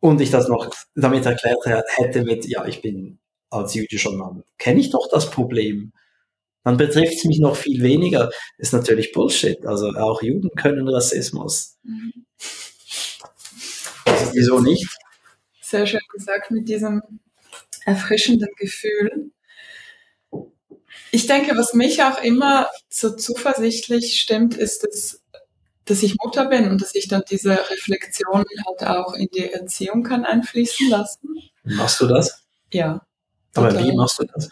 [0.00, 1.64] Und ich das noch damit erklärt
[1.96, 3.18] hätte mit, ja, ich bin
[3.50, 5.92] als jüdischer Mann, kenne ich doch das Problem.
[6.64, 8.30] Dann betrifft es mich noch viel weniger.
[8.58, 9.64] Ist natürlich Bullshit.
[9.64, 11.78] Also auch Juden können Rassismus.
[11.82, 12.26] Mhm.
[14.32, 14.88] Wieso nicht?
[15.60, 17.02] Sehr schön gesagt mit diesem
[17.84, 19.30] erfrischenden Gefühl.
[21.10, 25.22] Ich denke, was mich auch immer so zuversichtlich stimmt, ist, dass,
[25.84, 30.02] dass ich Mutter bin und dass ich dann diese Reflexion halt auch in die Erziehung
[30.02, 31.28] kann einfließen lassen.
[31.64, 32.44] Machst du das?
[32.72, 33.02] Ja.
[33.54, 34.48] Aber wie machst du das?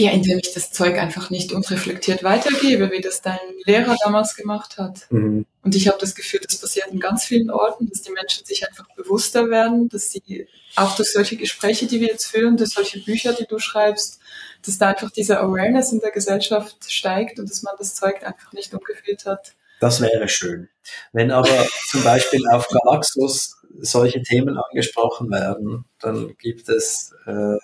[0.00, 4.78] Ja, indem ich das Zeug einfach nicht unreflektiert weitergebe, wie das dein Lehrer damals gemacht
[4.78, 5.08] hat.
[5.10, 5.44] Mhm.
[5.64, 8.64] Und ich habe das Gefühl, das passiert in ganz vielen Orten, dass die Menschen sich
[8.68, 10.46] einfach bewusster werden, dass sie
[10.76, 14.20] auch durch solche Gespräche, die wir jetzt führen, durch solche Bücher, die du schreibst,
[14.64, 18.52] dass da einfach diese Awareness in der Gesellschaft steigt und dass man das Zeug einfach
[18.52, 19.56] nicht ungefiltert.
[19.80, 20.68] Das wäre schön.
[21.12, 27.56] Wenn aber zum Beispiel auf Galaxus solche Themen angesprochen werden, dann gibt es äh,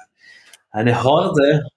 [0.72, 1.68] eine Horde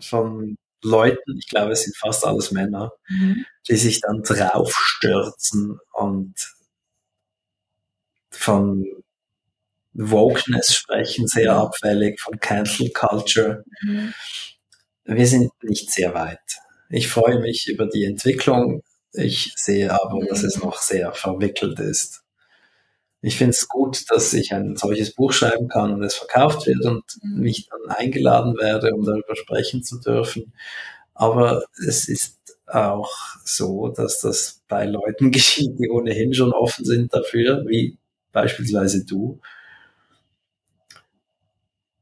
[0.00, 3.44] von Leuten, ich glaube, es sind fast alles Männer, mhm.
[3.68, 6.34] die sich dann draufstürzen und
[8.30, 8.84] von
[9.92, 13.64] Wokeness sprechen, sehr abfällig, von Cancel Culture.
[13.82, 14.14] Mhm.
[15.04, 16.38] Wir sind nicht sehr weit.
[16.88, 18.82] Ich freue mich über die Entwicklung.
[19.12, 20.26] Ich sehe aber, mhm.
[20.28, 22.22] dass es noch sehr verwickelt ist
[23.24, 26.84] ich finde es gut, dass ich ein solches Buch schreiben kann und es verkauft wird
[26.84, 27.40] und mhm.
[27.40, 30.52] mich dann eingeladen werde, um darüber sprechen zu dürfen.
[31.14, 33.10] Aber es ist auch
[33.44, 37.96] so, dass das bei Leuten geschieht, die ohnehin schon offen sind dafür, wie
[38.32, 39.40] beispielsweise du.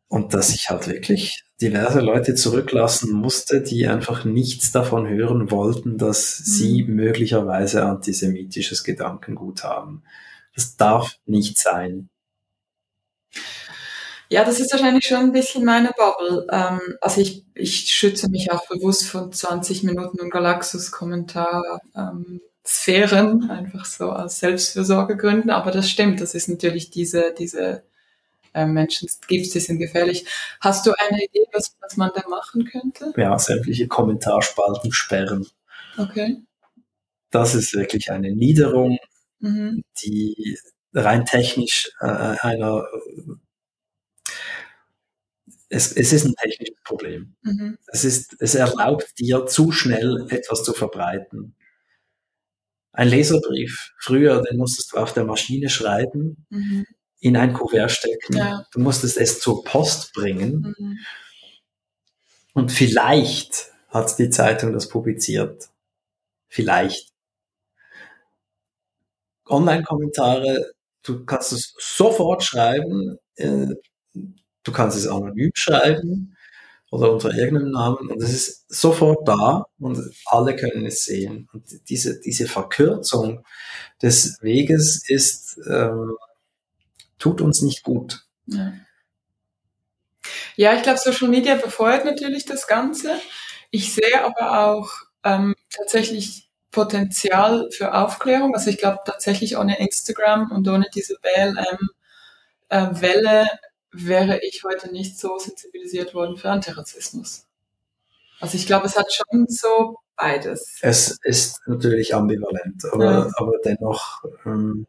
[0.08, 5.98] Und dass ich halt wirklich diverse Leute zurücklassen musste, die einfach nichts davon hören wollten,
[5.98, 6.44] dass mhm.
[6.44, 10.02] sie möglicherweise antisemitisches Gedankengut haben.
[10.54, 12.08] Das darf nicht sein.
[14.28, 16.46] Ja, das ist wahrscheinlich schon ein bisschen meine Bubble.
[16.52, 21.80] Ähm, also ich, ich schütze mich auch bewusst von 20 Minuten und Galaxus-Kommentar.
[21.96, 22.40] Ähm,
[23.50, 27.82] einfach so aus Selbstfürsorgegründen, aber das stimmt, das ist natürlich diese, diese
[28.54, 30.24] äh, Menschen gibt, die sind gefährlich.
[30.60, 33.12] Hast du eine Idee, was, was man da machen könnte?
[33.16, 35.46] Ja, sämtliche Kommentarspalten sperren.
[35.98, 36.42] Okay.
[37.30, 38.98] Das ist wirklich eine Niederung
[39.40, 39.82] mhm.
[40.02, 40.58] die
[40.92, 42.86] rein technisch äh, einer
[45.70, 47.36] es, es ist ein technisches Problem.
[47.42, 47.78] Mhm.
[47.86, 51.54] Es, ist, es erlaubt dir zu schnell etwas zu verbreiten.
[52.92, 56.86] Ein Leserbrief, früher, den musstest du auf der Maschine schreiben, mhm.
[57.20, 58.36] in ein Kuvert stecken.
[58.36, 58.66] Ja.
[58.72, 60.74] Du musstest es zur Post bringen.
[60.76, 60.98] Mhm.
[62.52, 65.68] Und vielleicht hat die Zeitung das publiziert.
[66.48, 67.09] Vielleicht.
[69.50, 70.72] Online-Kommentare,
[71.02, 73.66] du kannst es sofort schreiben, äh,
[74.62, 76.36] du kannst es anonym schreiben
[76.90, 81.48] oder unter irgendeinem Namen und es ist sofort da und alle können es sehen.
[81.52, 83.44] Und diese, diese Verkürzung
[84.02, 86.16] des Weges ist, ähm,
[87.18, 88.24] tut uns nicht gut.
[88.46, 88.72] Ja.
[90.56, 93.18] Ja, ich glaube, Social Media befeuert natürlich das Ganze.
[93.70, 94.90] Ich sehe aber auch
[95.24, 98.54] ähm, tatsächlich Potenzial für Aufklärung.
[98.54, 101.16] Also ich glaube tatsächlich ohne Instagram und ohne diese
[102.68, 103.46] BLM-Welle äh,
[103.92, 107.46] wäre ich heute nicht so sensibilisiert worden für Antirassismus.
[108.40, 110.78] Also ich glaube, es hat schon so beides.
[110.80, 113.28] Es ist natürlich ambivalent, aber, ja.
[113.36, 114.86] aber dennoch ähm,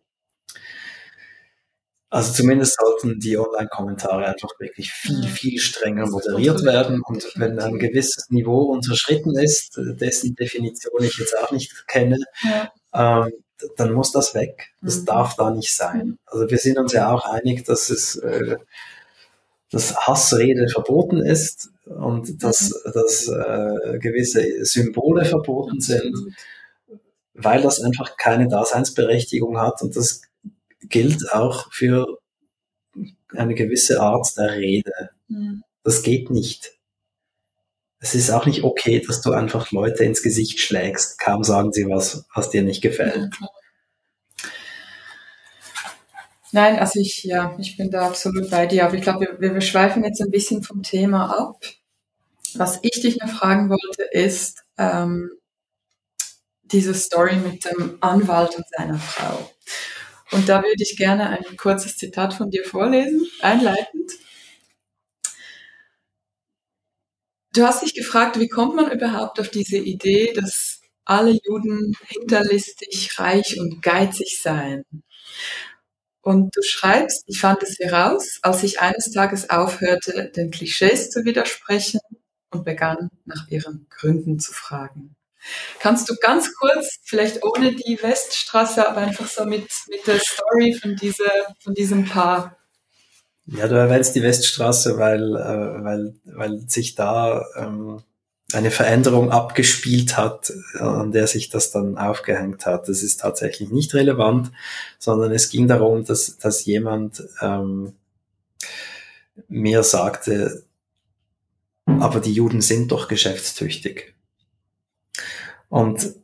[2.12, 7.02] also zumindest sollten die Online-Kommentare einfach wirklich viel, viel strenger moderiert werden.
[7.02, 13.24] Und wenn ein gewisses Niveau unterschritten ist, dessen Definition ich jetzt auch nicht kenne, ja.
[13.24, 13.32] ähm,
[13.78, 14.74] dann muss das weg.
[14.82, 15.06] Das mhm.
[15.06, 16.06] darf da nicht sein.
[16.06, 16.18] Mhm.
[16.26, 18.58] Also wir sind uns ja auch einig, dass es äh,
[19.72, 22.92] dass Hassrede verboten ist und dass, mhm.
[22.92, 26.14] dass äh, gewisse Symbole verboten sind,
[27.36, 30.24] weil das einfach keine Daseinsberechtigung hat und das
[30.92, 32.20] gilt auch für
[33.36, 35.10] eine gewisse Art der Rede.
[35.28, 35.64] Mhm.
[35.84, 36.74] Das geht nicht.
[38.00, 41.88] Es ist auch nicht okay, dass du einfach Leute ins Gesicht schlägst, kaum sagen sie
[41.88, 43.34] was, was dir nicht gefällt.
[46.52, 49.62] Nein, also ich, ja, ich bin da absolut bei dir, aber ich glaube, wir, wir
[49.62, 51.64] schweifen jetzt ein bisschen vom Thema ab.
[52.56, 55.32] Was ich dich noch fragen wollte, ist ähm,
[56.64, 59.50] diese Story mit dem Anwalt und seiner Frau.
[60.32, 64.12] Und da würde ich gerne ein kurzes Zitat von dir vorlesen, einleitend.
[67.54, 73.20] Du hast dich gefragt, wie kommt man überhaupt auf diese Idee, dass alle Juden hinterlistig,
[73.20, 74.86] reich und geizig seien?
[76.22, 81.26] Und du schreibst, ich fand es heraus, als ich eines Tages aufhörte, den Klischees zu
[81.26, 82.00] widersprechen
[82.52, 85.16] und begann, nach ihren Gründen zu fragen.
[85.80, 90.78] Kannst du ganz kurz, vielleicht ohne die Weststraße, aber einfach so mit, mit der Story
[90.80, 91.30] von, diese,
[91.64, 92.58] von diesem Paar?
[93.48, 98.04] Ja, du erwähnst die Weststraße, weil, äh, weil, weil sich da ähm,
[98.54, 102.88] eine Veränderung abgespielt hat, an der sich das dann aufgehängt hat.
[102.88, 104.52] Das ist tatsächlich nicht relevant,
[105.00, 107.94] sondern es ging darum, dass, dass jemand ähm,
[109.48, 110.64] mir sagte,
[111.86, 114.14] aber die Juden sind doch geschäftstüchtig.
[115.72, 116.16] Und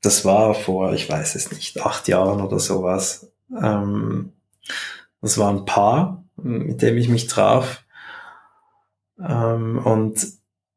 [0.00, 3.30] das war vor, ich weiß es nicht, acht Jahren oder sowas.
[3.50, 4.32] Ähm,
[5.20, 7.84] das war ein Paar, mit dem ich mich traf.
[9.20, 10.26] Ähm, und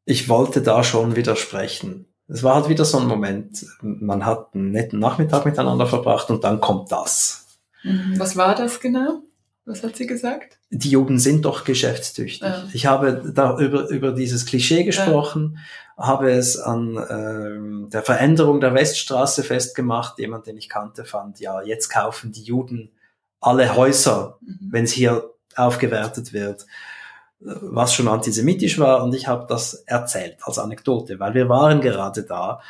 [0.04, 2.04] ich wollte da schon widersprechen.
[2.28, 3.64] Es war halt wieder so ein Moment.
[3.80, 7.46] Man hat einen netten Nachmittag miteinander verbracht und dann kommt das.
[7.82, 8.18] Mhm.
[8.18, 9.22] Was war das genau?
[9.64, 10.58] Was hat sie gesagt?
[10.74, 12.48] Die Juden sind doch geschäftstüchtig.
[12.48, 12.64] Ja.
[12.72, 15.58] Ich habe da über, über dieses Klischee gesprochen,
[15.98, 16.06] ja.
[16.06, 20.18] habe es an ähm, der Veränderung der Weststraße festgemacht.
[20.18, 22.90] Jemand, den ich kannte, fand, ja, jetzt kaufen die Juden
[23.40, 24.58] alle Häuser, mhm.
[24.70, 26.66] wenn es hier aufgewertet wird
[27.44, 32.22] was schon antisemitisch war und ich habe das erzählt als Anekdote, weil wir waren gerade
[32.22, 32.60] da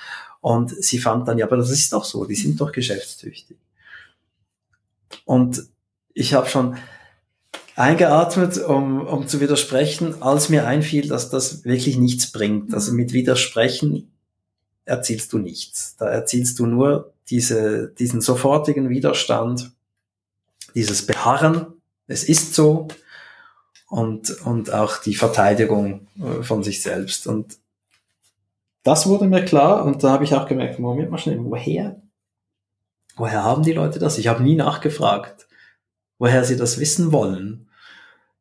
[0.40, 3.58] und sie fand dann, ja, aber das ist doch so, die sind doch geschäftstüchtig.
[5.24, 5.62] Und
[6.14, 6.76] ich habe schon
[7.76, 12.74] eingeatmet, um, um zu widersprechen, als mir einfiel, dass das wirklich nichts bringt.
[12.74, 14.12] Also mit Widersprechen
[14.84, 15.96] erzielst du nichts.
[15.96, 19.72] Da erzielst du nur diese, diesen sofortigen Widerstand,
[20.74, 21.66] dieses Beharren,
[22.06, 22.88] es ist so,
[23.92, 27.26] und, und auch die Verteidigung äh, von sich selbst.
[27.26, 27.58] Und
[28.84, 32.00] das wurde mir klar und da habe ich auch gemerkt, Moment mal schnell, woher?
[33.16, 34.16] Woher haben die Leute das?
[34.16, 35.46] Ich habe nie nachgefragt,
[36.22, 37.68] woher sie das wissen wollen.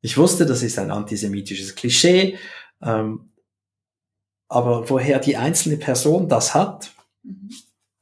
[0.01, 2.37] Ich wusste, das ist ein antisemitisches Klischee,
[2.79, 3.31] ähm,
[4.47, 6.91] aber woher die einzelne Person das hat
[7.23, 7.49] mhm.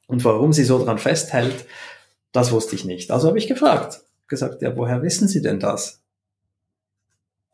[0.08, 1.66] und warum sie so dran festhält,
[2.34, 3.10] das wusste ich nicht.
[3.10, 6.02] Also habe ich gefragt, gesagt, ja, woher wissen Sie denn das?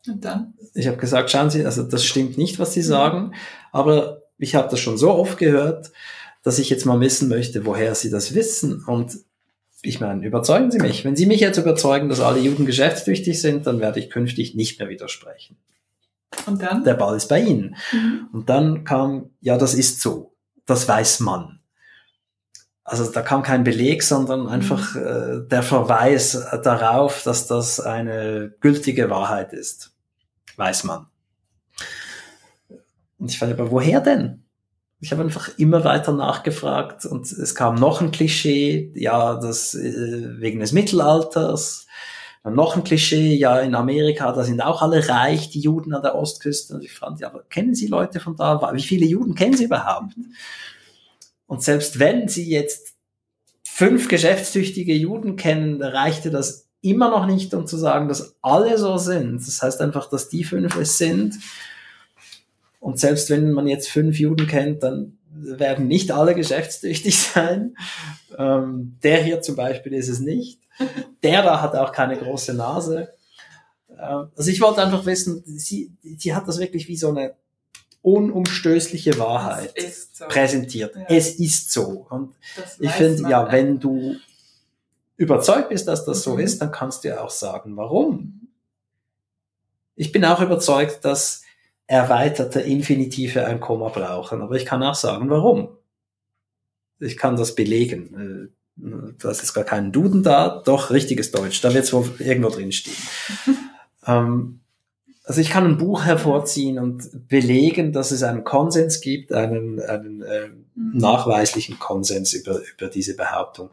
[0.08, 0.54] Und dann?
[0.74, 3.34] Ich habe gesagt, schauen Sie, also das stimmt nicht, was Sie sagen,
[3.70, 5.92] aber ich habe das schon so oft gehört,
[6.42, 8.84] dass ich jetzt mal wissen möchte, woher Sie das wissen.
[8.84, 9.16] Und
[9.82, 11.04] ich meine, überzeugen Sie mich.
[11.04, 14.78] Wenn Sie mich jetzt überzeugen, dass alle Juden geschäftstüchtig sind, dann werde ich künftig nicht
[14.78, 15.56] mehr widersprechen.
[16.46, 16.84] Und dann?
[16.84, 17.76] Der Ball ist bei Ihnen.
[17.92, 18.28] Mhm.
[18.32, 20.34] Und dann kam, ja, das ist so.
[20.64, 21.60] Das weiß man.
[22.82, 25.02] Also da kam kein Beleg, sondern einfach mhm.
[25.02, 29.96] äh, der Verweis darauf, dass das eine gültige Wahrheit ist
[30.56, 31.06] weiß man.
[33.18, 34.45] Und ich frage aber, woher denn?
[35.00, 40.40] Ich habe einfach immer weiter nachgefragt und es kam noch ein Klischee, ja, das äh,
[40.40, 41.86] wegen des Mittelalters.
[42.42, 46.02] Dann noch ein Klischee, ja, in Amerika, da sind auch alle reich, die Juden an
[46.02, 46.74] der Ostküste.
[46.74, 48.72] Und ich frage, ja, aber kennen Sie Leute von da?
[48.72, 50.14] Wie viele Juden kennen Sie überhaupt?
[51.46, 52.94] Und selbst wenn Sie jetzt
[53.64, 58.96] fünf geschäftstüchtige Juden kennen, reichte das immer noch nicht, um zu sagen, dass alle so
[58.96, 59.46] sind.
[59.46, 61.34] Das heißt einfach, dass die fünf es sind.
[62.86, 67.76] Und selbst wenn man jetzt fünf Juden kennt, dann werden nicht alle geschäftstüchtig sein.
[68.38, 70.60] Ähm, der hier zum Beispiel ist es nicht.
[71.24, 73.08] Der da hat auch keine große Nase.
[73.90, 77.34] Ähm, also ich wollte einfach wissen, sie, sie hat das wirklich wie so eine
[78.02, 79.74] unumstößliche Wahrheit
[80.12, 80.26] so.
[80.26, 80.94] präsentiert.
[80.94, 81.06] Ja.
[81.08, 82.06] Es ist so.
[82.08, 84.14] Und das ich finde, ja, wenn du
[85.16, 86.38] überzeugt bist, dass das so mhm.
[86.38, 88.48] ist, dann kannst du ja auch sagen, warum.
[89.96, 91.42] Ich bin auch überzeugt, dass
[91.86, 95.68] erweiterte Infinitive ein Komma brauchen, aber ich kann auch sagen, warum.
[96.98, 98.52] Ich kann das belegen.
[98.80, 102.50] Äh, hast jetzt gar keinen Duden da, doch richtiges Deutsch, da wird es wohl irgendwo
[102.50, 102.96] drin stehen.
[104.06, 104.60] ähm,
[105.24, 110.22] also ich kann ein Buch hervorziehen und belegen, dass es einen Konsens gibt, einen, einen
[110.22, 110.98] äh, mhm.
[110.98, 113.70] nachweislichen Konsens über, über diese Behauptung.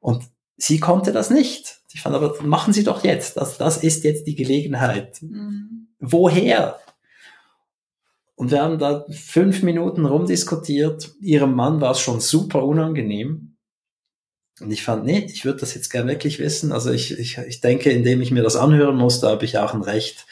[0.00, 0.24] Und
[0.56, 1.80] Sie konnte das nicht.
[1.92, 3.36] Ich fand aber, machen Sie doch jetzt.
[3.36, 5.20] Das, das ist jetzt die Gelegenheit.
[5.20, 5.88] Mhm.
[5.98, 6.78] Woher?
[8.34, 11.12] Und wir haben da fünf Minuten rumdiskutiert.
[11.20, 13.56] Ihrem Mann war es schon super unangenehm.
[14.60, 16.72] Und ich fand, nee, ich würde das jetzt gerne wirklich wissen.
[16.72, 19.82] Also ich, ich, ich denke, indem ich mir das anhören musste, habe ich auch ein
[19.82, 20.26] Recht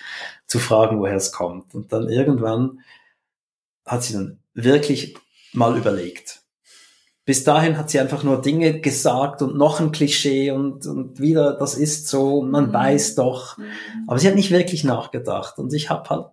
[0.47, 1.75] zu fragen, woher es kommt.
[1.75, 2.81] Und dann irgendwann
[3.87, 5.17] hat sie dann wirklich
[5.53, 6.41] mal überlegt
[7.31, 11.53] bis dahin hat sie einfach nur Dinge gesagt und noch ein Klischee und, und wieder,
[11.53, 12.73] das ist so, man mhm.
[12.73, 13.57] weiß doch.
[13.57, 13.65] Mhm.
[14.09, 15.59] Aber sie hat nicht wirklich nachgedacht.
[15.59, 16.27] Und ich habe halt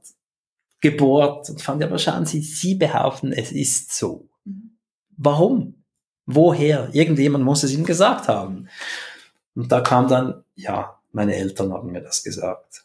[0.81, 4.29] gebohrt und fand, aber schauen Sie, Sie behaupten, es ist so.
[4.45, 4.77] Mhm.
[5.17, 5.83] Warum?
[6.25, 6.89] Woher?
[6.93, 8.67] Irgendjemand muss es Ihnen gesagt haben.
[9.55, 12.83] Und da kam dann, ja, meine Eltern haben mir das gesagt.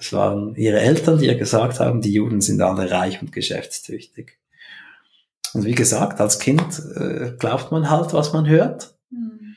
[0.00, 4.38] Es waren ihre Eltern, die ihr gesagt haben, die Juden sind alle reich und geschäftstüchtig.
[5.54, 8.94] Und wie gesagt, als Kind äh, glaubt man halt, was man hört.
[9.10, 9.56] Mhm.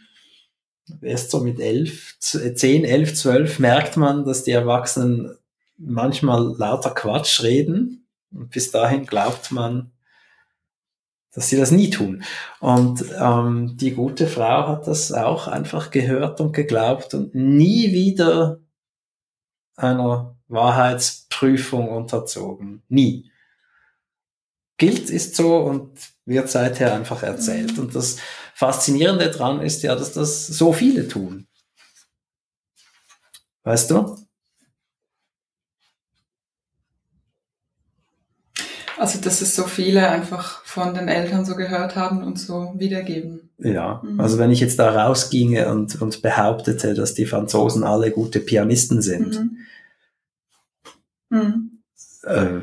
[1.01, 5.37] Erst so mit elf, zehn, elf, zwölf merkt man, dass die Erwachsenen
[5.84, 8.07] manchmal lauter Quatsch reden.
[8.32, 9.91] Und bis dahin glaubt man,
[11.34, 12.23] dass sie das nie tun.
[12.59, 18.59] Und ähm, die gute Frau hat das auch einfach gehört und geglaubt und nie wieder
[19.75, 22.84] einer Wahrheitsprüfung unterzogen.
[22.89, 23.32] Nie.
[24.77, 27.79] Gilt ist so und wird seither einfach erzählt.
[27.79, 28.17] Und das
[28.53, 31.47] Faszinierende dran ist ja, dass das so viele tun.
[33.63, 34.17] Weißt du?
[39.01, 43.49] Also, dass es so viele einfach von den Eltern so gehört haben und so wiedergeben.
[43.57, 44.19] Ja, mhm.
[44.19, 49.01] also wenn ich jetzt da rausginge und, und behauptete, dass die Franzosen alle gute Pianisten
[49.01, 49.57] sind, mhm.
[51.31, 51.81] Mhm.
[52.25, 52.59] Äh,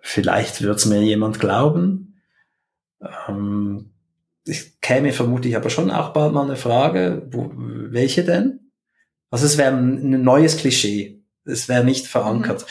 [0.00, 2.20] vielleicht wird es mir jemand glauben.
[3.28, 3.92] Ähm,
[4.44, 8.72] ich käme vermutlich aber schon auch bald mal eine Frage, wo, welche denn?
[9.30, 11.22] Also es wäre ein neues Klischee.
[11.44, 12.66] Es wäre nicht verankert.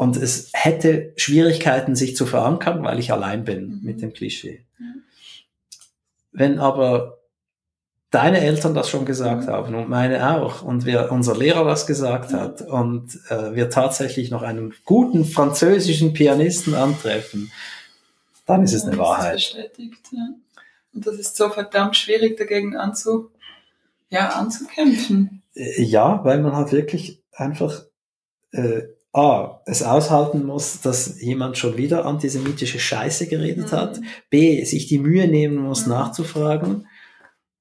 [0.00, 0.06] Mhm.
[0.06, 3.80] Und es hätte Schwierigkeiten, sich zu verankern, weil ich allein bin mhm.
[3.82, 4.64] mit dem Klischee.
[4.78, 5.02] Mhm.
[6.32, 7.18] Wenn aber
[8.10, 9.52] deine Eltern das schon gesagt mhm.
[9.52, 14.30] haben und meine auch und wir, unser Lehrer das gesagt hat und äh, wir tatsächlich
[14.30, 17.52] noch einen guten französischen Pianisten antreffen,
[18.46, 19.34] dann ist es eine Wahrheit.
[19.34, 20.28] Bestätigt, ja.
[20.92, 23.30] Und das ist so verdammt schwierig dagegen anzu,
[24.08, 25.42] ja, anzukämpfen.
[25.54, 27.84] Äh, ja, weil man halt wirklich einfach
[28.50, 28.82] äh,
[29.12, 33.76] A, es aushalten muss, dass jemand schon wieder antisemitische Scheiße geredet mhm.
[33.76, 34.00] hat,
[34.30, 35.92] B, sich die Mühe nehmen muss, mhm.
[35.92, 36.86] nachzufragen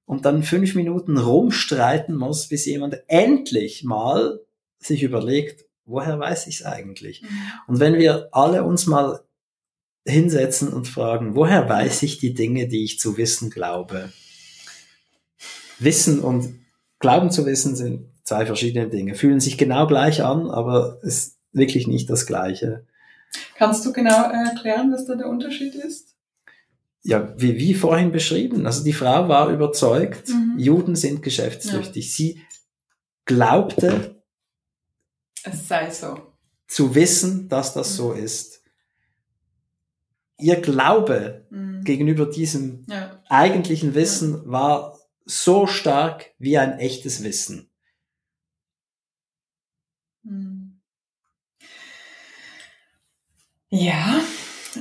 [0.05, 4.39] und dann fünf Minuten rumstreiten muss, bis jemand endlich mal
[4.77, 7.23] sich überlegt, woher weiß ich es eigentlich?
[7.23, 7.27] Mhm.
[7.67, 9.21] Und wenn wir alle uns mal
[10.05, 14.11] hinsetzen und fragen, woher weiß ich die Dinge, die ich zu wissen glaube?
[15.79, 16.59] Wissen und
[16.99, 21.87] Glauben zu wissen sind zwei verschiedene Dinge, fühlen sich genau gleich an, aber es wirklich
[21.87, 22.85] nicht das Gleiche.
[23.55, 26.15] Kannst du genau erklären, was da der Unterschied ist?
[27.01, 28.65] Ja, wie, wie vorhin beschrieben.
[28.65, 30.55] Also die Frau war überzeugt, mhm.
[30.57, 32.05] Juden sind geschäftstüchtig.
[32.05, 32.11] Ja.
[32.11, 32.41] Sie
[33.25, 34.21] glaubte,
[35.43, 36.33] es sei so.
[36.67, 37.95] Zu wissen, dass das mhm.
[37.95, 38.63] so ist.
[40.37, 41.83] Ihr Glaube mhm.
[41.83, 43.21] gegenüber diesem ja.
[43.29, 44.51] eigentlichen Wissen ja.
[44.51, 47.69] war so stark wie ein echtes Wissen.
[50.23, 50.58] Mhm.
[53.69, 54.19] Ja,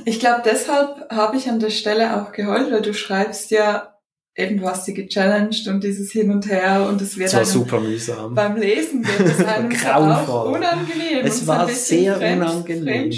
[0.05, 3.95] ich glaube, deshalb habe ich an der Stelle auch geheult, weil du schreibst ja,
[4.35, 7.45] eben du hast sie gechallenged und dieses Hin und Her und es wird das war
[7.45, 8.33] super mühsam.
[8.33, 11.25] beim Lesen wird es einem auch unangenehm.
[11.25, 13.13] Es war sehr fremd, unangenehm.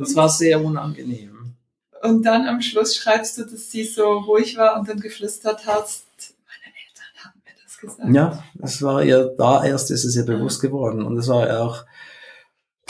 [0.00, 1.54] Es war sehr unangenehm.
[2.02, 6.06] Und dann am Schluss schreibst du, dass sie so ruhig war und dann geflüstert hast,
[6.46, 8.14] meine Eltern haben mir das gesagt.
[8.14, 11.60] Ja, es war ihr, da erst ist es ihr bewusst geworden und es war ja
[11.60, 11.84] auch,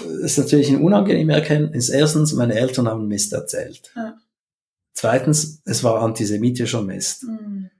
[0.01, 1.89] ist natürlich eine unangenehme Erkenntnis.
[1.89, 3.93] Erstens, meine Eltern haben Mist erzählt.
[3.95, 4.17] Ja.
[4.93, 7.25] Zweitens, es war antisemitischer Mist.
[7.25, 7.71] Mhm.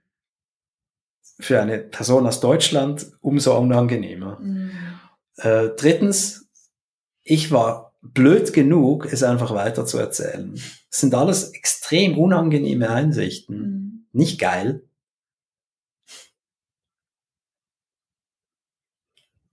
[1.39, 4.39] Für eine Person aus Deutschland umso unangenehmer.
[4.39, 4.71] Mhm.
[5.37, 6.47] Äh, drittens,
[7.23, 10.53] ich war blöd genug, es einfach weiter zu erzählen.
[10.55, 13.57] Das sind alles extrem unangenehme Einsichten.
[13.57, 14.07] Mhm.
[14.13, 14.83] Nicht geil.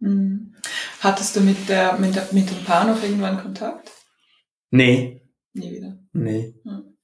[0.01, 0.55] Mhm.
[1.01, 3.91] Hattest du mit, der, mit, der, mit dem Paar noch irgendwann Kontakt?
[4.71, 5.23] Nee.
[5.55, 5.99] Nie wieder?
[6.13, 6.55] Nee.
[6.65, 6.97] Hm.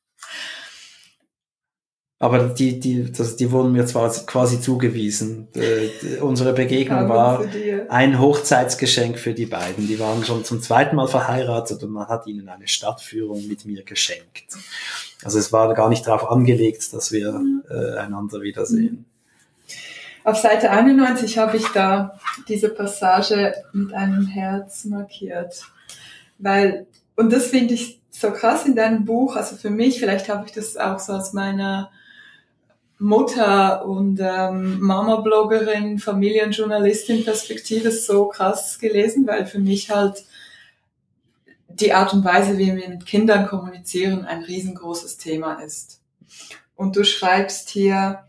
[2.21, 5.49] Aber die, die, das, die wurden mir zwar quasi zugewiesen.
[5.55, 7.45] Die, die, unsere Begegnung war
[7.89, 9.87] ein Hochzeitsgeschenk für die beiden.
[9.87, 13.83] Die waren schon zum zweiten Mal verheiratet und man hat ihnen eine Stadtführung mit mir
[13.83, 14.57] geschenkt.
[15.23, 17.63] Also es war gar nicht darauf angelegt, dass wir hm.
[17.69, 19.07] äh, einander wiedersehen.
[20.25, 22.19] Auf Seite 91 habe ich da
[22.49, 25.67] diese Passage mit einem Herz markiert.
[26.39, 30.47] Weil, und das finde ich so krass in deinem Buch, also für mich, vielleicht habe
[30.47, 31.91] ich das auch so aus meiner
[32.99, 40.25] Mutter und ähm, Mama-Bloggerin, Familienjournalistin-Perspektive so krass gelesen, weil für mich halt
[41.69, 46.01] die Art und Weise, wie wir mit Kindern kommunizieren, ein riesengroßes Thema ist.
[46.77, 48.25] Und du schreibst hier,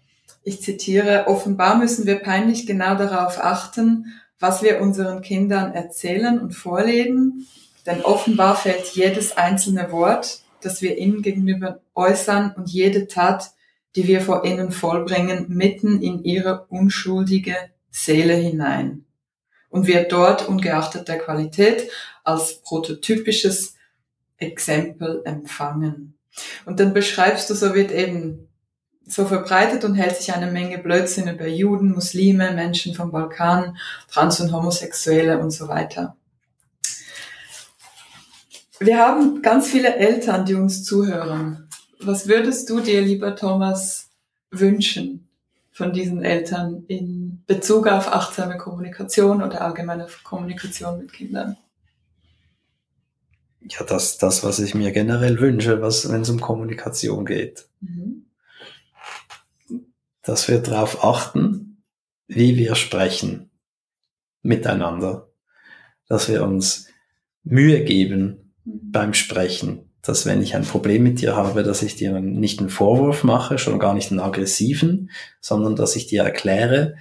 [0.46, 6.54] ich zitiere, offenbar müssen wir peinlich genau darauf achten, was wir unseren Kindern erzählen und
[6.54, 7.48] vorleben,
[7.86, 13.52] denn offenbar fällt jedes einzelne Wort, das wir ihnen gegenüber äußern und jede Tat,
[13.96, 17.56] die wir vor ihnen vollbringen, mitten in ihre unschuldige
[17.90, 19.06] Seele hinein
[19.70, 21.90] und wird dort, ungeachtet der Qualität,
[22.24, 23.76] als prototypisches
[24.38, 26.20] Exempel empfangen.
[26.66, 28.48] Und dann beschreibst du, so wird eben
[29.08, 33.78] so verbreitet und hält sich eine Menge Blödsinn über Juden, Muslime, Menschen vom Balkan,
[34.10, 36.16] Trans- und Homosexuelle und so weiter.
[38.80, 41.70] Wir haben ganz viele Eltern, die uns zuhören.
[42.00, 44.10] Was würdest du dir, lieber Thomas,
[44.52, 45.28] wünschen
[45.72, 51.58] von diesen Eltern in Bezug auf achtsame Kommunikation oder allgemeine Kommunikation mit Kindern?
[53.62, 57.68] Ja, das, das, was ich mir generell wünsche, was, wenn es um Kommunikation geht.
[57.82, 58.25] Mhm.
[60.26, 61.84] Dass wir darauf achten,
[62.28, 63.52] wie wir sprechen
[64.42, 65.30] miteinander.
[66.08, 66.88] Dass wir uns
[67.44, 68.92] Mühe geben mhm.
[68.92, 69.92] beim Sprechen.
[70.02, 73.58] Dass wenn ich ein Problem mit dir habe, dass ich dir nicht einen Vorwurf mache,
[73.58, 75.10] schon gar nicht einen aggressiven,
[75.42, 76.96] sondern dass ich dir erkläre,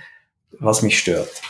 [0.58, 1.42] was mich stört.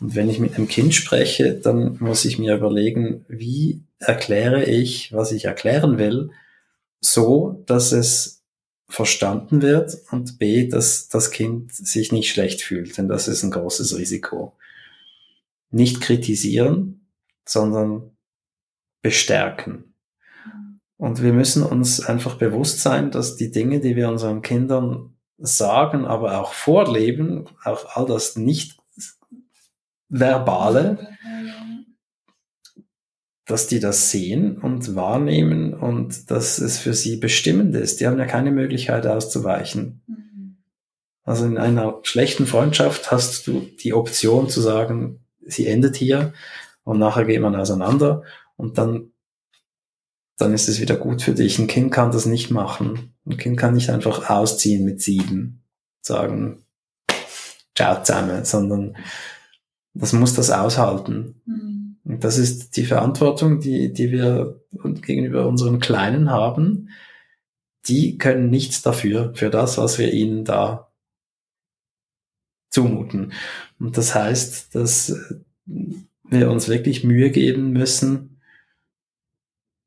[0.00, 5.12] Und wenn ich mit einem Kind spreche, dann muss ich mir überlegen, wie erkläre ich,
[5.12, 6.30] was ich erklären will,
[7.00, 8.43] so, dass es
[8.94, 13.50] verstanden wird und b, dass das Kind sich nicht schlecht fühlt, denn das ist ein
[13.50, 14.56] großes Risiko.
[15.70, 17.08] Nicht kritisieren,
[17.44, 18.16] sondern
[19.02, 19.94] bestärken.
[20.96, 26.04] Und wir müssen uns einfach bewusst sein, dass die Dinge, die wir unseren Kindern sagen,
[26.04, 28.78] aber auch vorleben, auch all das nicht
[30.08, 31.08] verbale,
[33.46, 38.00] dass die das sehen und wahrnehmen und dass es für sie bestimmend ist.
[38.00, 40.02] Die haben ja keine Möglichkeit auszuweichen.
[40.06, 40.56] Mhm.
[41.24, 46.32] Also in einer schlechten Freundschaft hast du die Option zu sagen, sie endet hier
[46.84, 48.22] und nachher geht man auseinander
[48.56, 49.12] und dann,
[50.38, 51.58] dann ist es wieder gut für dich.
[51.58, 53.14] Ein Kind kann das nicht machen.
[53.26, 55.62] Ein Kind kann nicht einfach ausziehen mit sieben,
[56.00, 56.64] sagen,
[57.74, 58.96] ciao zusammen, sondern
[59.92, 61.42] das muss das aushalten.
[61.44, 61.83] Mhm.
[62.04, 64.60] Und das ist die Verantwortung, die, die wir
[65.00, 66.90] gegenüber unseren Kleinen haben.
[67.86, 70.90] Die können nichts dafür, für das, was wir ihnen da
[72.70, 73.32] zumuten.
[73.78, 75.16] Und das heißt, dass
[76.24, 78.40] wir uns wirklich Mühe geben müssen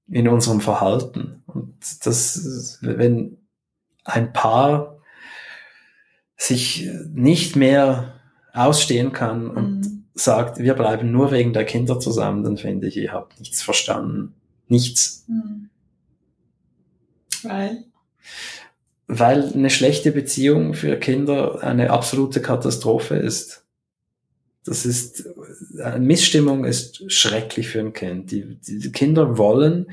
[0.08, 1.44] in unserem Verhalten.
[1.46, 3.38] Und das, wenn
[4.04, 5.00] ein Paar
[6.36, 8.14] sich nicht mehr
[8.54, 12.98] ausstehen kann und mhm sagt, wir bleiben nur wegen der Kinder zusammen, dann finde ich,
[12.98, 14.34] ihr habt nichts verstanden.
[14.68, 15.24] Nichts.
[15.28, 15.70] Hm.
[17.44, 17.84] Weil?
[19.08, 23.64] Weil eine schlechte Beziehung für Kinder eine absolute Katastrophe ist.
[24.66, 25.30] Das ist,
[25.82, 28.32] eine Missstimmung ist schrecklich für ein Kind.
[28.32, 29.92] Die, die Kinder wollen,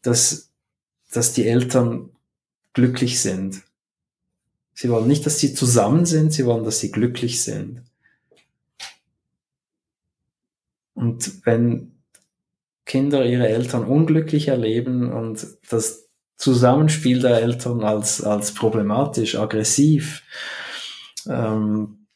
[0.00, 0.50] dass,
[1.12, 2.08] dass die Eltern
[2.72, 3.62] glücklich sind.
[4.72, 7.82] Sie wollen nicht, dass sie zusammen sind, sie wollen, dass sie glücklich sind.
[10.96, 11.92] Und wenn
[12.86, 20.22] Kinder ihre Eltern unglücklich erleben und das Zusammenspiel der Eltern als, als problematisch, aggressiv,
[21.28, 22.06] ähm,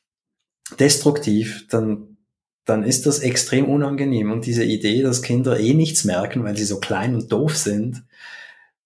[0.78, 2.16] destruktiv, dann,
[2.64, 4.32] dann ist das extrem unangenehm.
[4.32, 8.02] Und diese Idee, dass Kinder eh nichts merken, weil sie so klein und doof sind,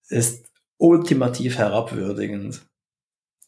[0.09, 2.62] ist ultimativ herabwürdigend.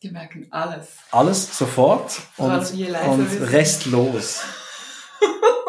[0.03, 0.89] Die merken alles.
[1.11, 4.43] Alles sofort und, und restlos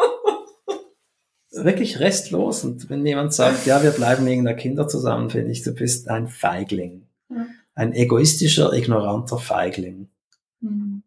[1.64, 2.64] wirklich restlos.
[2.64, 6.08] Und wenn jemand sagt, ja, wir bleiben wegen der Kinder zusammen, finde ich, du bist
[6.08, 7.06] ein Feigling.
[7.74, 10.08] Ein egoistischer, ignoranter Feigling.
[10.60, 11.02] Mhm.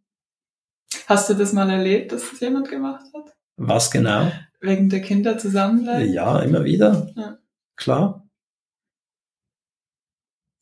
[1.07, 3.35] Hast du das mal erlebt, dass das jemand gemacht hat?
[3.57, 4.31] Was genau?
[4.61, 6.13] Wegen der Kinder zusammenbleiben?
[6.13, 7.11] Ja, immer wieder.
[7.15, 7.37] Ja.
[7.75, 8.27] Klar.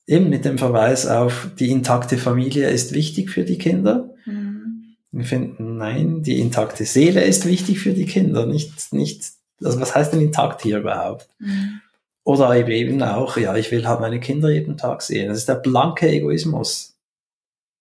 [0.08, 4.16] Eben mit dem Verweis auf die intakte Familie ist wichtig für die Kinder.
[4.26, 4.96] Mhm.
[5.12, 9.96] Wir finden, nein, die intakte Seele ist wichtig für die Kinder, nicht, nicht also was
[9.96, 11.28] heißt denn intakt hier überhaupt?
[11.40, 11.82] Mhm.
[12.24, 15.30] Oder eben auch, ja, ich will halt meine Kinder jeden Tag sehen.
[15.30, 16.96] Das ist der blanke Egoismus.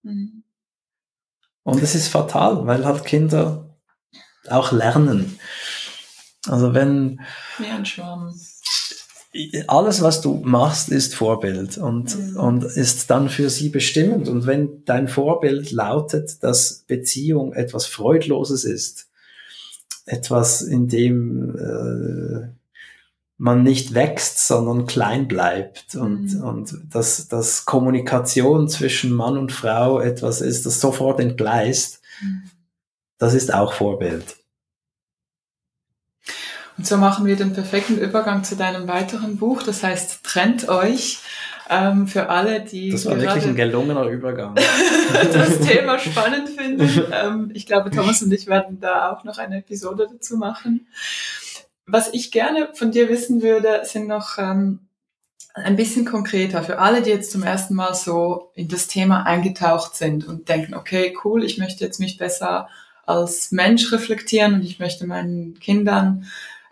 [0.02, 0.42] Mhm.
[1.64, 3.66] Und es ist fatal, weil halt Kinder
[4.48, 5.38] auch lernen.
[6.46, 7.20] Also wenn
[7.58, 8.34] ja, ein Schwamm.
[9.66, 12.36] alles, was du machst, ist Vorbild und, mhm.
[12.36, 14.28] und ist dann für sie bestimmend.
[14.28, 19.07] Und wenn dein Vorbild lautet, dass Beziehung etwas Freudloses ist,
[20.08, 22.48] etwas, in dem äh,
[23.38, 26.42] man nicht wächst, sondern klein bleibt und, mhm.
[26.42, 32.50] und dass, dass Kommunikation zwischen Mann und Frau etwas ist, das sofort entgleist, mhm.
[33.18, 34.36] das ist auch Vorbild.
[36.76, 41.18] Und so machen wir den perfekten Übergang zu deinem weiteren Buch, das heißt Trennt euch.
[41.70, 42.90] Ähm, für alle, die.
[42.90, 44.54] Das war wirklich ein gelungener Übergang.
[45.32, 47.04] das Thema spannend finden.
[47.12, 50.86] Ähm, ich glaube, Thomas und ich werden da auch noch eine Episode dazu machen.
[51.86, 54.88] Was ich gerne von dir wissen würde, sind noch ähm,
[55.54, 59.94] ein bisschen konkreter für alle, die jetzt zum ersten Mal so in das Thema eingetaucht
[59.96, 62.68] sind und denken, okay, cool, ich möchte jetzt mich besser
[63.06, 66.26] als Mensch reflektieren und ich möchte meinen Kindern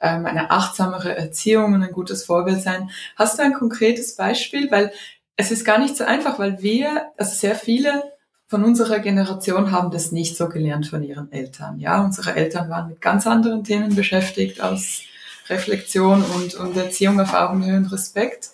[0.06, 2.90] ähm, eine achtsamere Erziehung und ein gutes Vorbild sein.
[3.16, 4.70] Hast du ein konkretes Beispiel?
[4.70, 4.92] Weil
[5.36, 8.04] es ist gar nicht so einfach, weil wir, also sehr viele
[8.48, 11.80] von unserer Generation haben das nicht so gelernt von ihren Eltern.
[11.80, 15.02] Ja, unsere Eltern waren mit ganz anderen Themen beschäftigt als
[15.48, 18.50] Reflexion und, und Erziehung auf Augenhöhe und Respekt.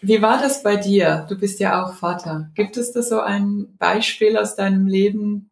[0.00, 1.26] Wie war das bei dir?
[1.28, 2.50] Du bist ja auch Vater.
[2.56, 5.51] Gibt es da so ein Beispiel aus deinem Leben,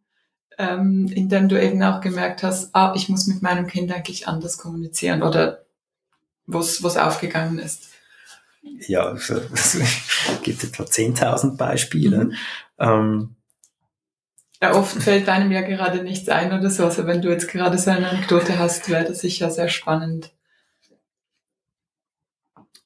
[0.61, 4.28] ähm, in dem du eben auch gemerkt hast, ah, ich muss mit meinem Kind eigentlich
[4.28, 5.64] anders kommunizieren oder
[6.46, 7.88] wo es aufgegangen ist?
[8.62, 9.28] Ja, es
[10.42, 12.26] gibt etwa 10.000 Beispiele.
[12.26, 12.34] Mhm.
[12.78, 13.36] Ähm,
[14.62, 16.84] ja, oft fällt einem ja gerade nichts ein oder so.
[16.84, 20.30] Also wenn du jetzt gerade so eine Anekdote hast, wäre das sicher sehr spannend.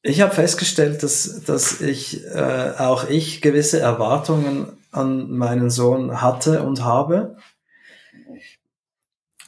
[0.02, 6.62] Ich habe festgestellt, dass, dass ich, äh, auch ich gewisse Erwartungen an meinen Sohn hatte
[6.62, 7.36] und habe.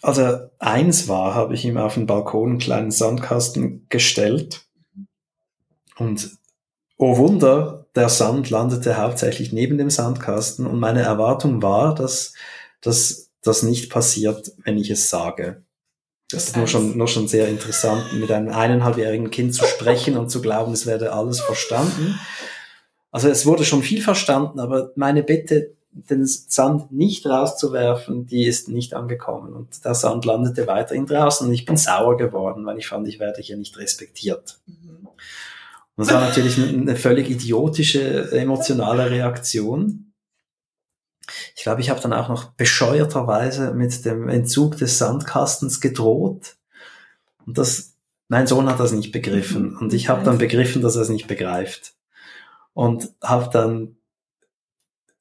[0.07, 4.64] Also eins war, habe ich ihm auf den Balkon einen kleinen Sandkasten gestellt.
[5.96, 6.30] Und
[6.96, 12.34] oh Wunder, der Sand landete hauptsächlich neben dem Sandkasten und meine Erwartung war, dass,
[12.80, 15.64] dass das nicht passiert, wenn ich es sage.
[16.30, 20.30] Das ist nur schon, nur schon sehr interessant, mit einem eineinhalbjährigen Kind zu sprechen und
[20.30, 22.16] zu glauben, es werde alles verstanden.
[23.11, 28.68] Also es wurde schon viel verstanden, aber meine Bitte, den Sand nicht rauszuwerfen, die ist
[28.68, 29.55] nicht angekommen.
[29.55, 33.18] Und der Sand landete weiterhin draußen und ich bin sauer geworden, weil ich fand, ich
[33.18, 34.59] werde hier nicht respektiert.
[34.66, 35.09] Mhm.
[35.97, 40.12] Und das war natürlich eine völlig idiotische emotionale Reaktion.
[41.57, 46.57] Ich glaube, ich habe dann auch noch bescheuerterweise mit dem Entzug des Sandkastens gedroht.
[47.47, 47.94] Und das,
[48.28, 49.74] mein Sohn hat das nicht begriffen.
[49.78, 51.94] Und ich habe dann begriffen, dass er es nicht begreift.
[52.74, 53.95] Und habe dann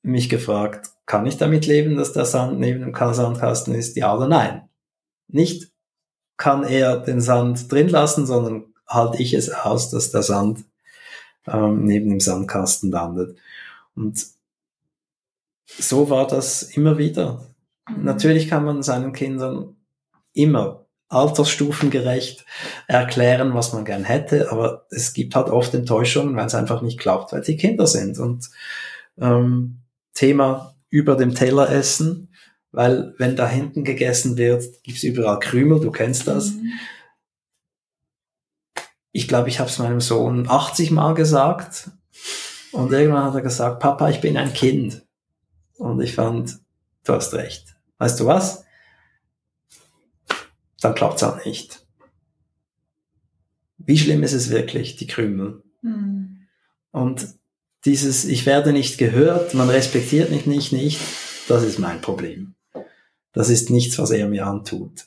[0.05, 3.95] mich gefragt, kann ich damit leben, dass der Sand neben dem Sandkasten ist?
[3.97, 4.69] Ja oder nein?
[5.27, 5.71] Nicht
[6.37, 10.65] kann er den Sand drin lassen, sondern halte ich es aus, dass der Sand
[11.47, 13.37] ähm, neben dem Sandkasten landet.
[13.95, 14.25] Und
[15.65, 17.47] so war das immer wieder.
[17.89, 18.03] Mhm.
[18.03, 19.75] Natürlich kann man seinen Kindern
[20.33, 22.45] immer altersstufengerecht
[22.87, 26.99] erklären, was man gern hätte, aber es gibt halt oft Enttäuschungen, weil es einfach nicht
[26.99, 28.17] klappt, weil sie Kinder sind.
[28.17, 28.49] Und
[29.19, 29.84] ähm,
[30.15, 32.33] Thema über dem Teller essen,
[32.71, 36.53] weil wenn da hinten gegessen wird, gibt's überall Krümel, du kennst das.
[36.53, 36.73] Mhm.
[39.11, 41.91] Ich glaube, ich habe es meinem Sohn 80 Mal gesagt
[42.71, 45.05] und irgendwann hat er gesagt, Papa, ich bin ein Kind.
[45.77, 46.59] Und ich fand,
[47.03, 47.75] du hast recht.
[47.97, 48.65] Weißt du was?
[50.81, 51.85] Dann klappt's auch nicht.
[53.77, 55.63] Wie schlimm ist es wirklich, die Krümel?
[55.81, 56.47] Mhm.
[56.91, 57.27] Und
[57.85, 60.99] dieses, ich werde nicht gehört, man respektiert mich nicht, nicht,
[61.47, 62.55] das ist mein Problem.
[63.31, 65.05] Das ist nichts, was er mir antut.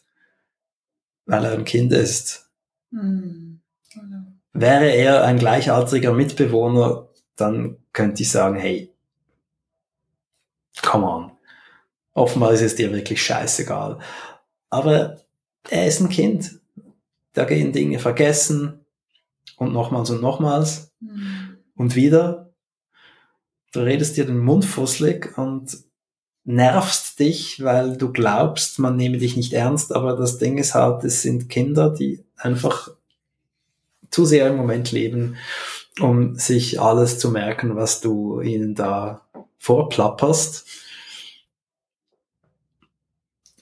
[1.26, 2.48] Weil er ein Kind ist.
[2.90, 3.60] Mhm.
[4.52, 8.92] Wäre er ein gleichaltriger Mitbewohner, dann könnte ich sagen, hey,
[10.82, 11.32] come on.
[12.12, 13.98] Offenbar ist es dir wirklich scheißegal.
[14.70, 15.20] Aber
[15.70, 16.60] er ist ein Kind.
[17.32, 18.84] Da gehen Dinge vergessen
[19.56, 21.58] und nochmals und nochmals mhm.
[21.76, 22.47] und wieder.
[23.72, 25.78] Du redest dir den Mund fusselig und
[26.44, 31.04] nervst dich, weil du glaubst, man nehme dich nicht ernst, aber das Ding ist halt,
[31.04, 32.90] es sind Kinder, die einfach
[34.10, 35.36] zu sehr im Moment leben,
[36.00, 39.20] um sich alles zu merken, was du ihnen da
[39.58, 40.66] vorplapperst.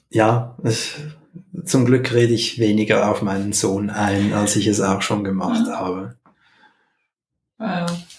[0.09, 0.93] Ja, ich,
[1.65, 5.67] zum Glück rede ich weniger auf meinen Sohn ein, als ich es auch schon gemacht
[5.67, 5.71] mhm.
[5.71, 6.15] habe.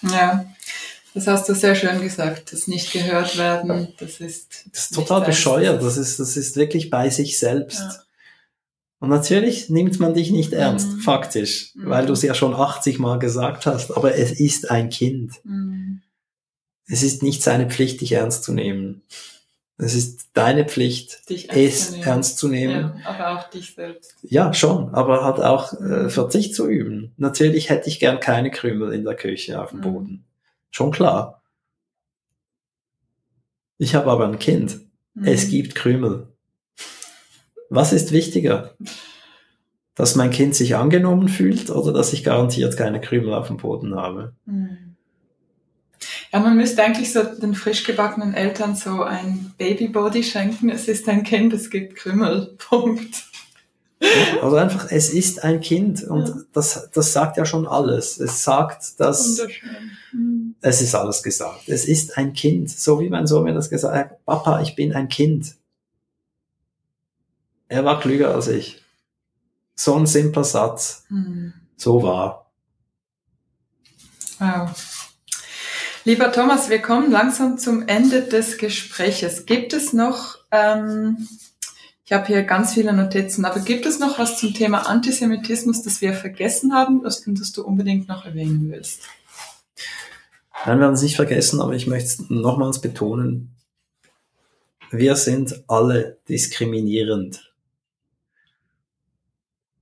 [0.02, 0.44] Ja,
[1.14, 2.52] das hast du sehr schön gesagt.
[2.52, 4.66] Das nicht gehört werden, das ist.
[4.72, 5.82] Das ist total bescheuert.
[5.82, 7.80] Das ist, das ist wirklich bei sich selbst.
[7.80, 8.02] Ja.
[9.00, 11.00] Und natürlich nimmt man dich nicht ernst, mhm.
[11.00, 11.88] faktisch, mhm.
[11.88, 15.34] weil du es ja schon 80 Mal gesagt hast, aber es ist ein Kind.
[15.44, 16.02] Mhm.
[16.88, 19.02] Es ist nicht seine Pflicht, dich ernst zu nehmen.
[19.80, 22.94] Es ist deine Pflicht, dich es zu ernst zu nehmen.
[23.04, 24.16] Ja, aber auch dich selbst.
[24.22, 27.12] Ja, schon, aber hat auch äh, Verzicht zu üben.
[27.16, 29.82] Natürlich hätte ich gern keine Krümel in der Küche auf dem mhm.
[29.82, 30.24] Boden.
[30.70, 31.42] Schon klar.
[33.78, 34.80] Ich habe aber ein Kind.
[35.22, 35.50] Es mhm.
[35.50, 36.28] gibt Krümel.
[37.70, 38.74] Was ist wichtiger?
[39.94, 43.96] Dass mein Kind sich angenommen fühlt oder dass ich garantiert keine Krümel auf dem Boden
[43.96, 44.34] habe?
[44.46, 44.96] Hm.
[46.32, 50.68] Ja, man müsste eigentlich so den frisch gebackenen Eltern so ein Babybody schenken.
[50.68, 52.54] Es ist ein Kind, es gibt Krümel.
[52.58, 53.24] Punkt.
[54.00, 56.34] Ja, also einfach, es ist ein Kind und ja.
[56.52, 58.20] das, das sagt ja schon alles.
[58.20, 59.40] Es sagt, dass
[60.10, 60.27] hm.
[60.60, 61.68] Es ist alles gesagt.
[61.68, 64.24] Es ist ein Kind, so wie mein Sohn mir das gesagt hat.
[64.24, 65.54] Papa, ich bin ein Kind.
[67.68, 68.82] Er war klüger als ich.
[69.74, 71.52] so ein simpler Satz mhm.
[71.76, 72.50] so wahr.
[74.40, 74.70] Wow.
[76.04, 79.46] Lieber Thomas, wir kommen langsam zum Ende des Gespräches.
[79.46, 81.28] Gibt es noch, ähm,
[82.04, 86.00] ich habe hier ganz viele Notizen, aber gibt es noch was zum Thema Antisemitismus, das
[86.00, 89.02] wir vergessen haben, das du unbedingt noch erwähnen willst?
[90.66, 93.54] Nein, wir haben es nicht vergessen, aber ich möchte nochmals betonen,
[94.90, 97.52] wir sind alle diskriminierend.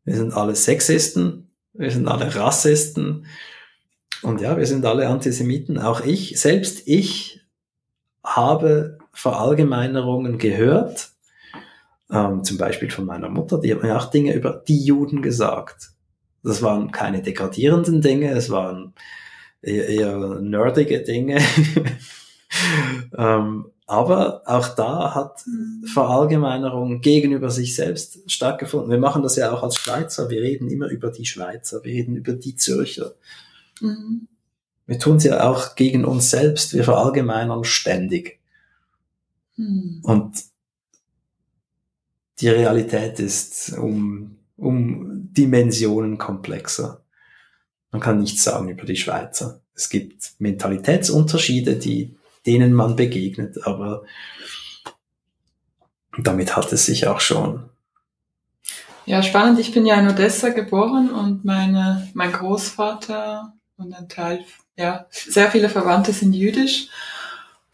[0.05, 3.27] Wir sind alle Sexisten, wir sind alle Rassisten,
[4.23, 7.43] und ja, wir sind alle Antisemiten, auch ich, selbst ich
[8.25, 11.11] habe Verallgemeinerungen gehört,
[12.11, 15.91] ähm, zum Beispiel von meiner Mutter, die hat mir auch Dinge über die Juden gesagt.
[16.43, 18.95] Das waren keine degradierenden Dinge, es waren
[19.63, 21.41] eher, eher nerdige Dinge.
[23.19, 25.45] ähm, aber auch da hat
[25.93, 28.91] Verallgemeinerung gegenüber sich selbst stattgefunden.
[28.91, 30.29] Wir machen das ja auch als Schweizer.
[30.29, 33.13] Wir reden immer über die Schweizer, wir reden über die Zürcher.
[33.81, 34.27] Mhm.
[34.87, 36.75] Wir tun es ja auch gegen uns selbst.
[36.75, 38.41] Wir verallgemeinern ständig.
[39.57, 40.01] Mhm.
[40.03, 40.45] Und
[42.41, 47.03] die Realität ist um, um Dimensionen komplexer.
[47.91, 49.61] Man kann nichts sagen über die Schweizer.
[49.75, 52.17] Es gibt Mentalitätsunterschiede, die,
[52.47, 54.05] denen man begegnet, aber
[56.19, 57.69] damit hat es sich auch schon.
[59.05, 59.61] Ja, spannend.
[59.61, 64.45] Ich bin ja in Odessa geboren und meine, mein Großvater und ein Teil,
[64.77, 66.89] ja, sehr viele Verwandte sind jüdisch.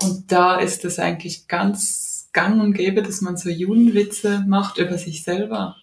[0.02, 4.98] Und da ist es eigentlich ganz gang und gäbe, dass man so Judenwitze macht über
[4.98, 5.76] sich selber.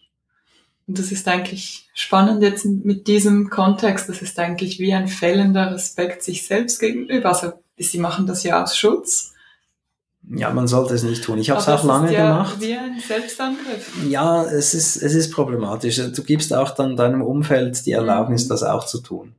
[0.89, 4.09] Und das ist eigentlich spannend jetzt mit diesem Kontext.
[4.09, 7.29] Das ist eigentlich wie ein fällender Respekt sich selbst gegenüber.
[7.29, 9.35] Also sie machen das ja aus Schutz.
[10.27, 11.37] Ja, man sollte es nicht tun.
[11.37, 12.55] Ich habe es auch lange ja gemacht.
[12.59, 14.03] Wie ein Selbstangriff.
[14.09, 15.97] Ja, es ist, es ist problematisch.
[15.97, 18.49] Du gibst auch dann deinem Umfeld die Erlaubnis, mhm.
[18.49, 19.35] das auch zu tun.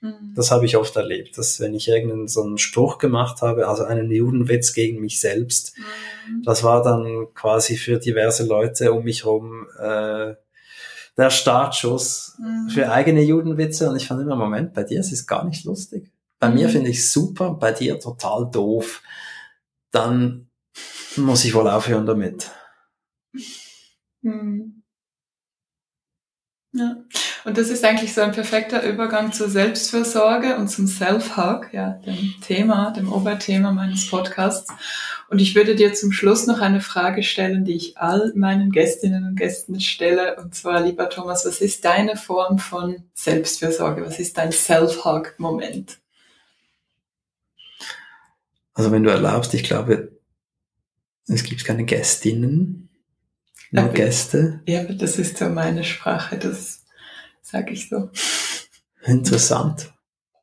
[0.00, 0.32] Mhm.
[0.34, 3.84] Das habe ich oft erlebt, dass wenn ich irgendeinen so einen Spruch gemacht habe, also
[3.84, 6.42] einen Judenwitz gegen mich selbst, mhm.
[6.42, 10.34] das war dann quasi für diverse Leute um mich herum äh,
[11.16, 12.70] der Startschuss mhm.
[12.70, 13.90] für eigene Judenwitze.
[13.90, 16.10] Und ich fand immer, Moment, bei dir ist es gar nicht lustig.
[16.38, 16.72] Bei mir mhm.
[16.72, 19.02] finde ich es super, bei dir total doof.
[19.90, 20.48] Dann
[21.16, 22.50] muss ich wohl aufhören damit.
[24.22, 24.82] Mhm.
[26.72, 26.96] Ja.
[27.44, 32.34] Und das ist eigentlich so ein perfekter Übergang zur Selbstfürsorge und zum Self-Hug, ja, dem
[32.42, 34.72] Thema, dem Oberthema meines Podcasts.
[35.30, 39.24] Und ich würde dir zum Schluss noch eine Frage stellen, die ich all meinen Gästinnen
[39.24, 40.34] und Gästen stelle.
[40.34, 44.04] Und zwar, lieber Thomas, was ist deine Form von Selbstfürsorge?
[44.04, 46.00] Was ist dein Self-Hug-Moment?
[48.74, 50.18] Also wenn du erlaubst, ich glaube,
[51.28, 52.88] es gibt keine Gästinnen,
[53.70, 54.62] nur aber, Gäste.
[54.66, 56.86] Ja, aber das ist so meine Sprache, das
[57.40, 58.10] sage ich so.
[59.04, 59.92] Interessant.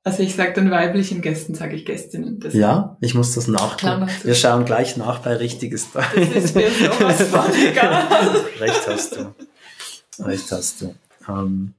[0.08, 2.40] Also ich sage den weiblichen Gästen, sage ich Gästinnen.
[2.40, 4.10] Das ja, ich muss das nachklären.
[4.24, 8.08] Wir schauen gleich nach bei richtiges Das ist mir sowas von egal.
[8.62, 9.36] Recht hast du.
[10.24, 10.96] Recht hast du.
[11.28, 11.74] Ähm,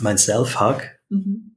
[0.00, 0.80] mein Self-Hug.
[1.10, 1.56] Mhm.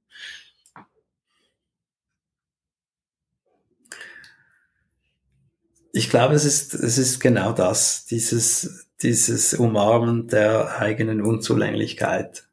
[5.94, 12.45] Ich glaube, es ist, es ist genau das, dieses, dieses Umarmen der eigenen Unzulänglichkeit.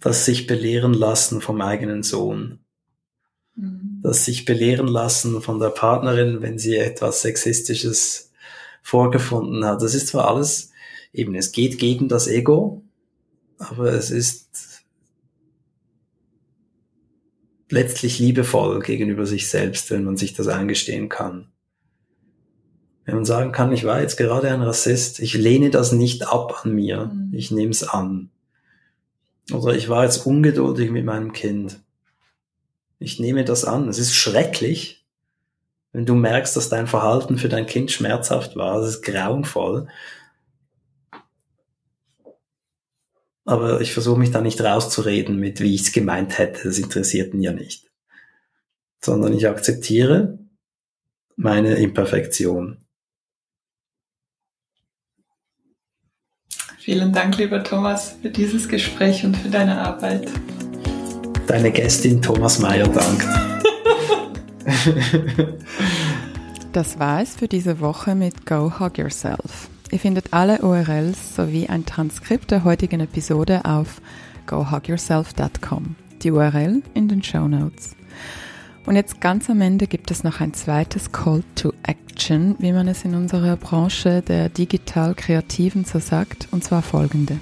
[0.00, 2.60] Das sich belehren lassen vom eigenen Sohn.
[3.56, 4.00] Mhm.
[4.02, 8.32] Das sich belehren lassen von der Partnerin, wenn sie etwas Sexistisches
[8.82, 9.82] vorgefunden hat.
[9.82, 10.72] Das ist zwar alles,
[11.12, 12.82] eben, es geht gegen das Ego,
[13.58, 14.82] aber es ist
[17.70, 21.48] letztlich liebevoll gegenüber sich selbst, wenn man sich das eingestehen kann.
[23.04, 26.64] Wenn man sagen kann, ich war jetzt gerade ein Rassist, ich lehne das nicht ab
[26.64, 27.32] an mir, mhm.
[27.32, 28.30] ich nehme es an.
[29.52, 31.80] Oder ich war jetzt ungeduldig mit meinem Kind.
[32.98, 33.88] Ich nehme das an.
[33.88, 35.04] Es ist schrecklich,
[35.92, 38.80] wenn du merkst, dass dein Verhalten für dein Kind schmerzhaft war.
[38.80, 39.88] Das ist grauenvoll.
[43.44, 46.62] Aber ich versuche mich da nicht rauszureden mit, wie ich es gemeint hätte.
[46.64, 47.90] Das interessiert ihn ja nicht.
[49.00, 50.38] Sondern ich akzeptiere
[51.36, 52.81] meine Imperfektion.
[56.84, 60.28] Vielen Dank, lieber Thomas, für dieses Gespräch und für deine Arbeit.
[61.46, 63.24] Deine Gästin Thomas Mayer dankt.
[66.72, 69.68] das war es für diese Woche mit Go Hug Yourself.
[69.92, 74.02] Ihr findet alle URLs sowie ein Transkript der heutigen Episode auf
[74.46, 75.94] gohugyourself.com.
[76.24, 77.94] Die URL in den Show Notes.
[78.84, 82.56] Und jetzt ganz am Ende gibt es noch ein zweites Call to Action.
[82.58, 87.38] Wie man es in unserer Branche der digital-kreativen so sagt, und zwar folgende.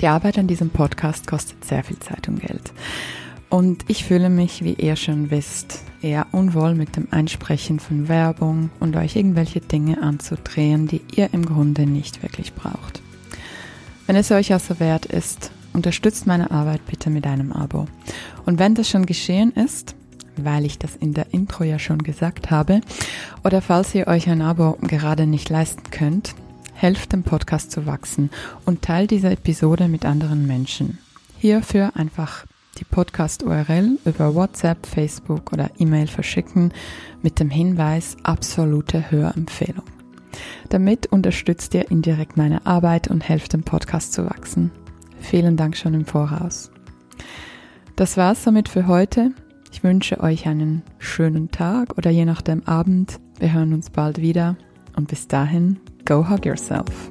[0.00, 2.72] Die Arbeit an diesem Podcast kostet sehr viel Zeit und Geld.
[3.48, 8.70] Und ich fühle mich, wie ihr schon wisst, eher unwohl mit dem Einsprechen von Werbung
[8.80, 13.00] und euch irgendwelche Dinge anzudrehen, die ihr im Grunde nicht wirklich braucht.
[14.06, 17.86] Wenn es euch also wert ist, unterstützt meine Arbeit bitte mit einem Abo.
[18.44, 19.94] Und wenn das schon geschehen ist,
[20.36, 22.80] weil ich das in der Intro ja schon gesagt habe,
[23.42, 26.34] oder falls ihr euch ein Abo gerade nicht leisten könnt,
[26.74, 28.30] helft dem Podcast zu wachsen
[28.64, 30.98] und teilt diese Episode mit anderen Menschen.
[31.38, 32.46] Hierfür einfach
[32.78, 36.72] die Podcast-URL über WhatsApp, Facebook oder E-Mail verschicken
[37.22, 39.84] mit dem Hinweis absolute Hörempfehlung.
[40.68, 44.72] Damit unterstützt ihr indirekt meine Arbeit und helft dem Podcast zu wachsen.
[45.20, 46.70] Vielen Dank schon im Voraus.
[47.96, 49.30] Das war's somit für heute.
[49.74, 53.18] Ich wünsche euch einen schönen Tag oder je nachdem Abend.
[53.40, 54.56] Wir hören uns bald wieder
[54.94, 57.10] und bis dahin, go hug yourself.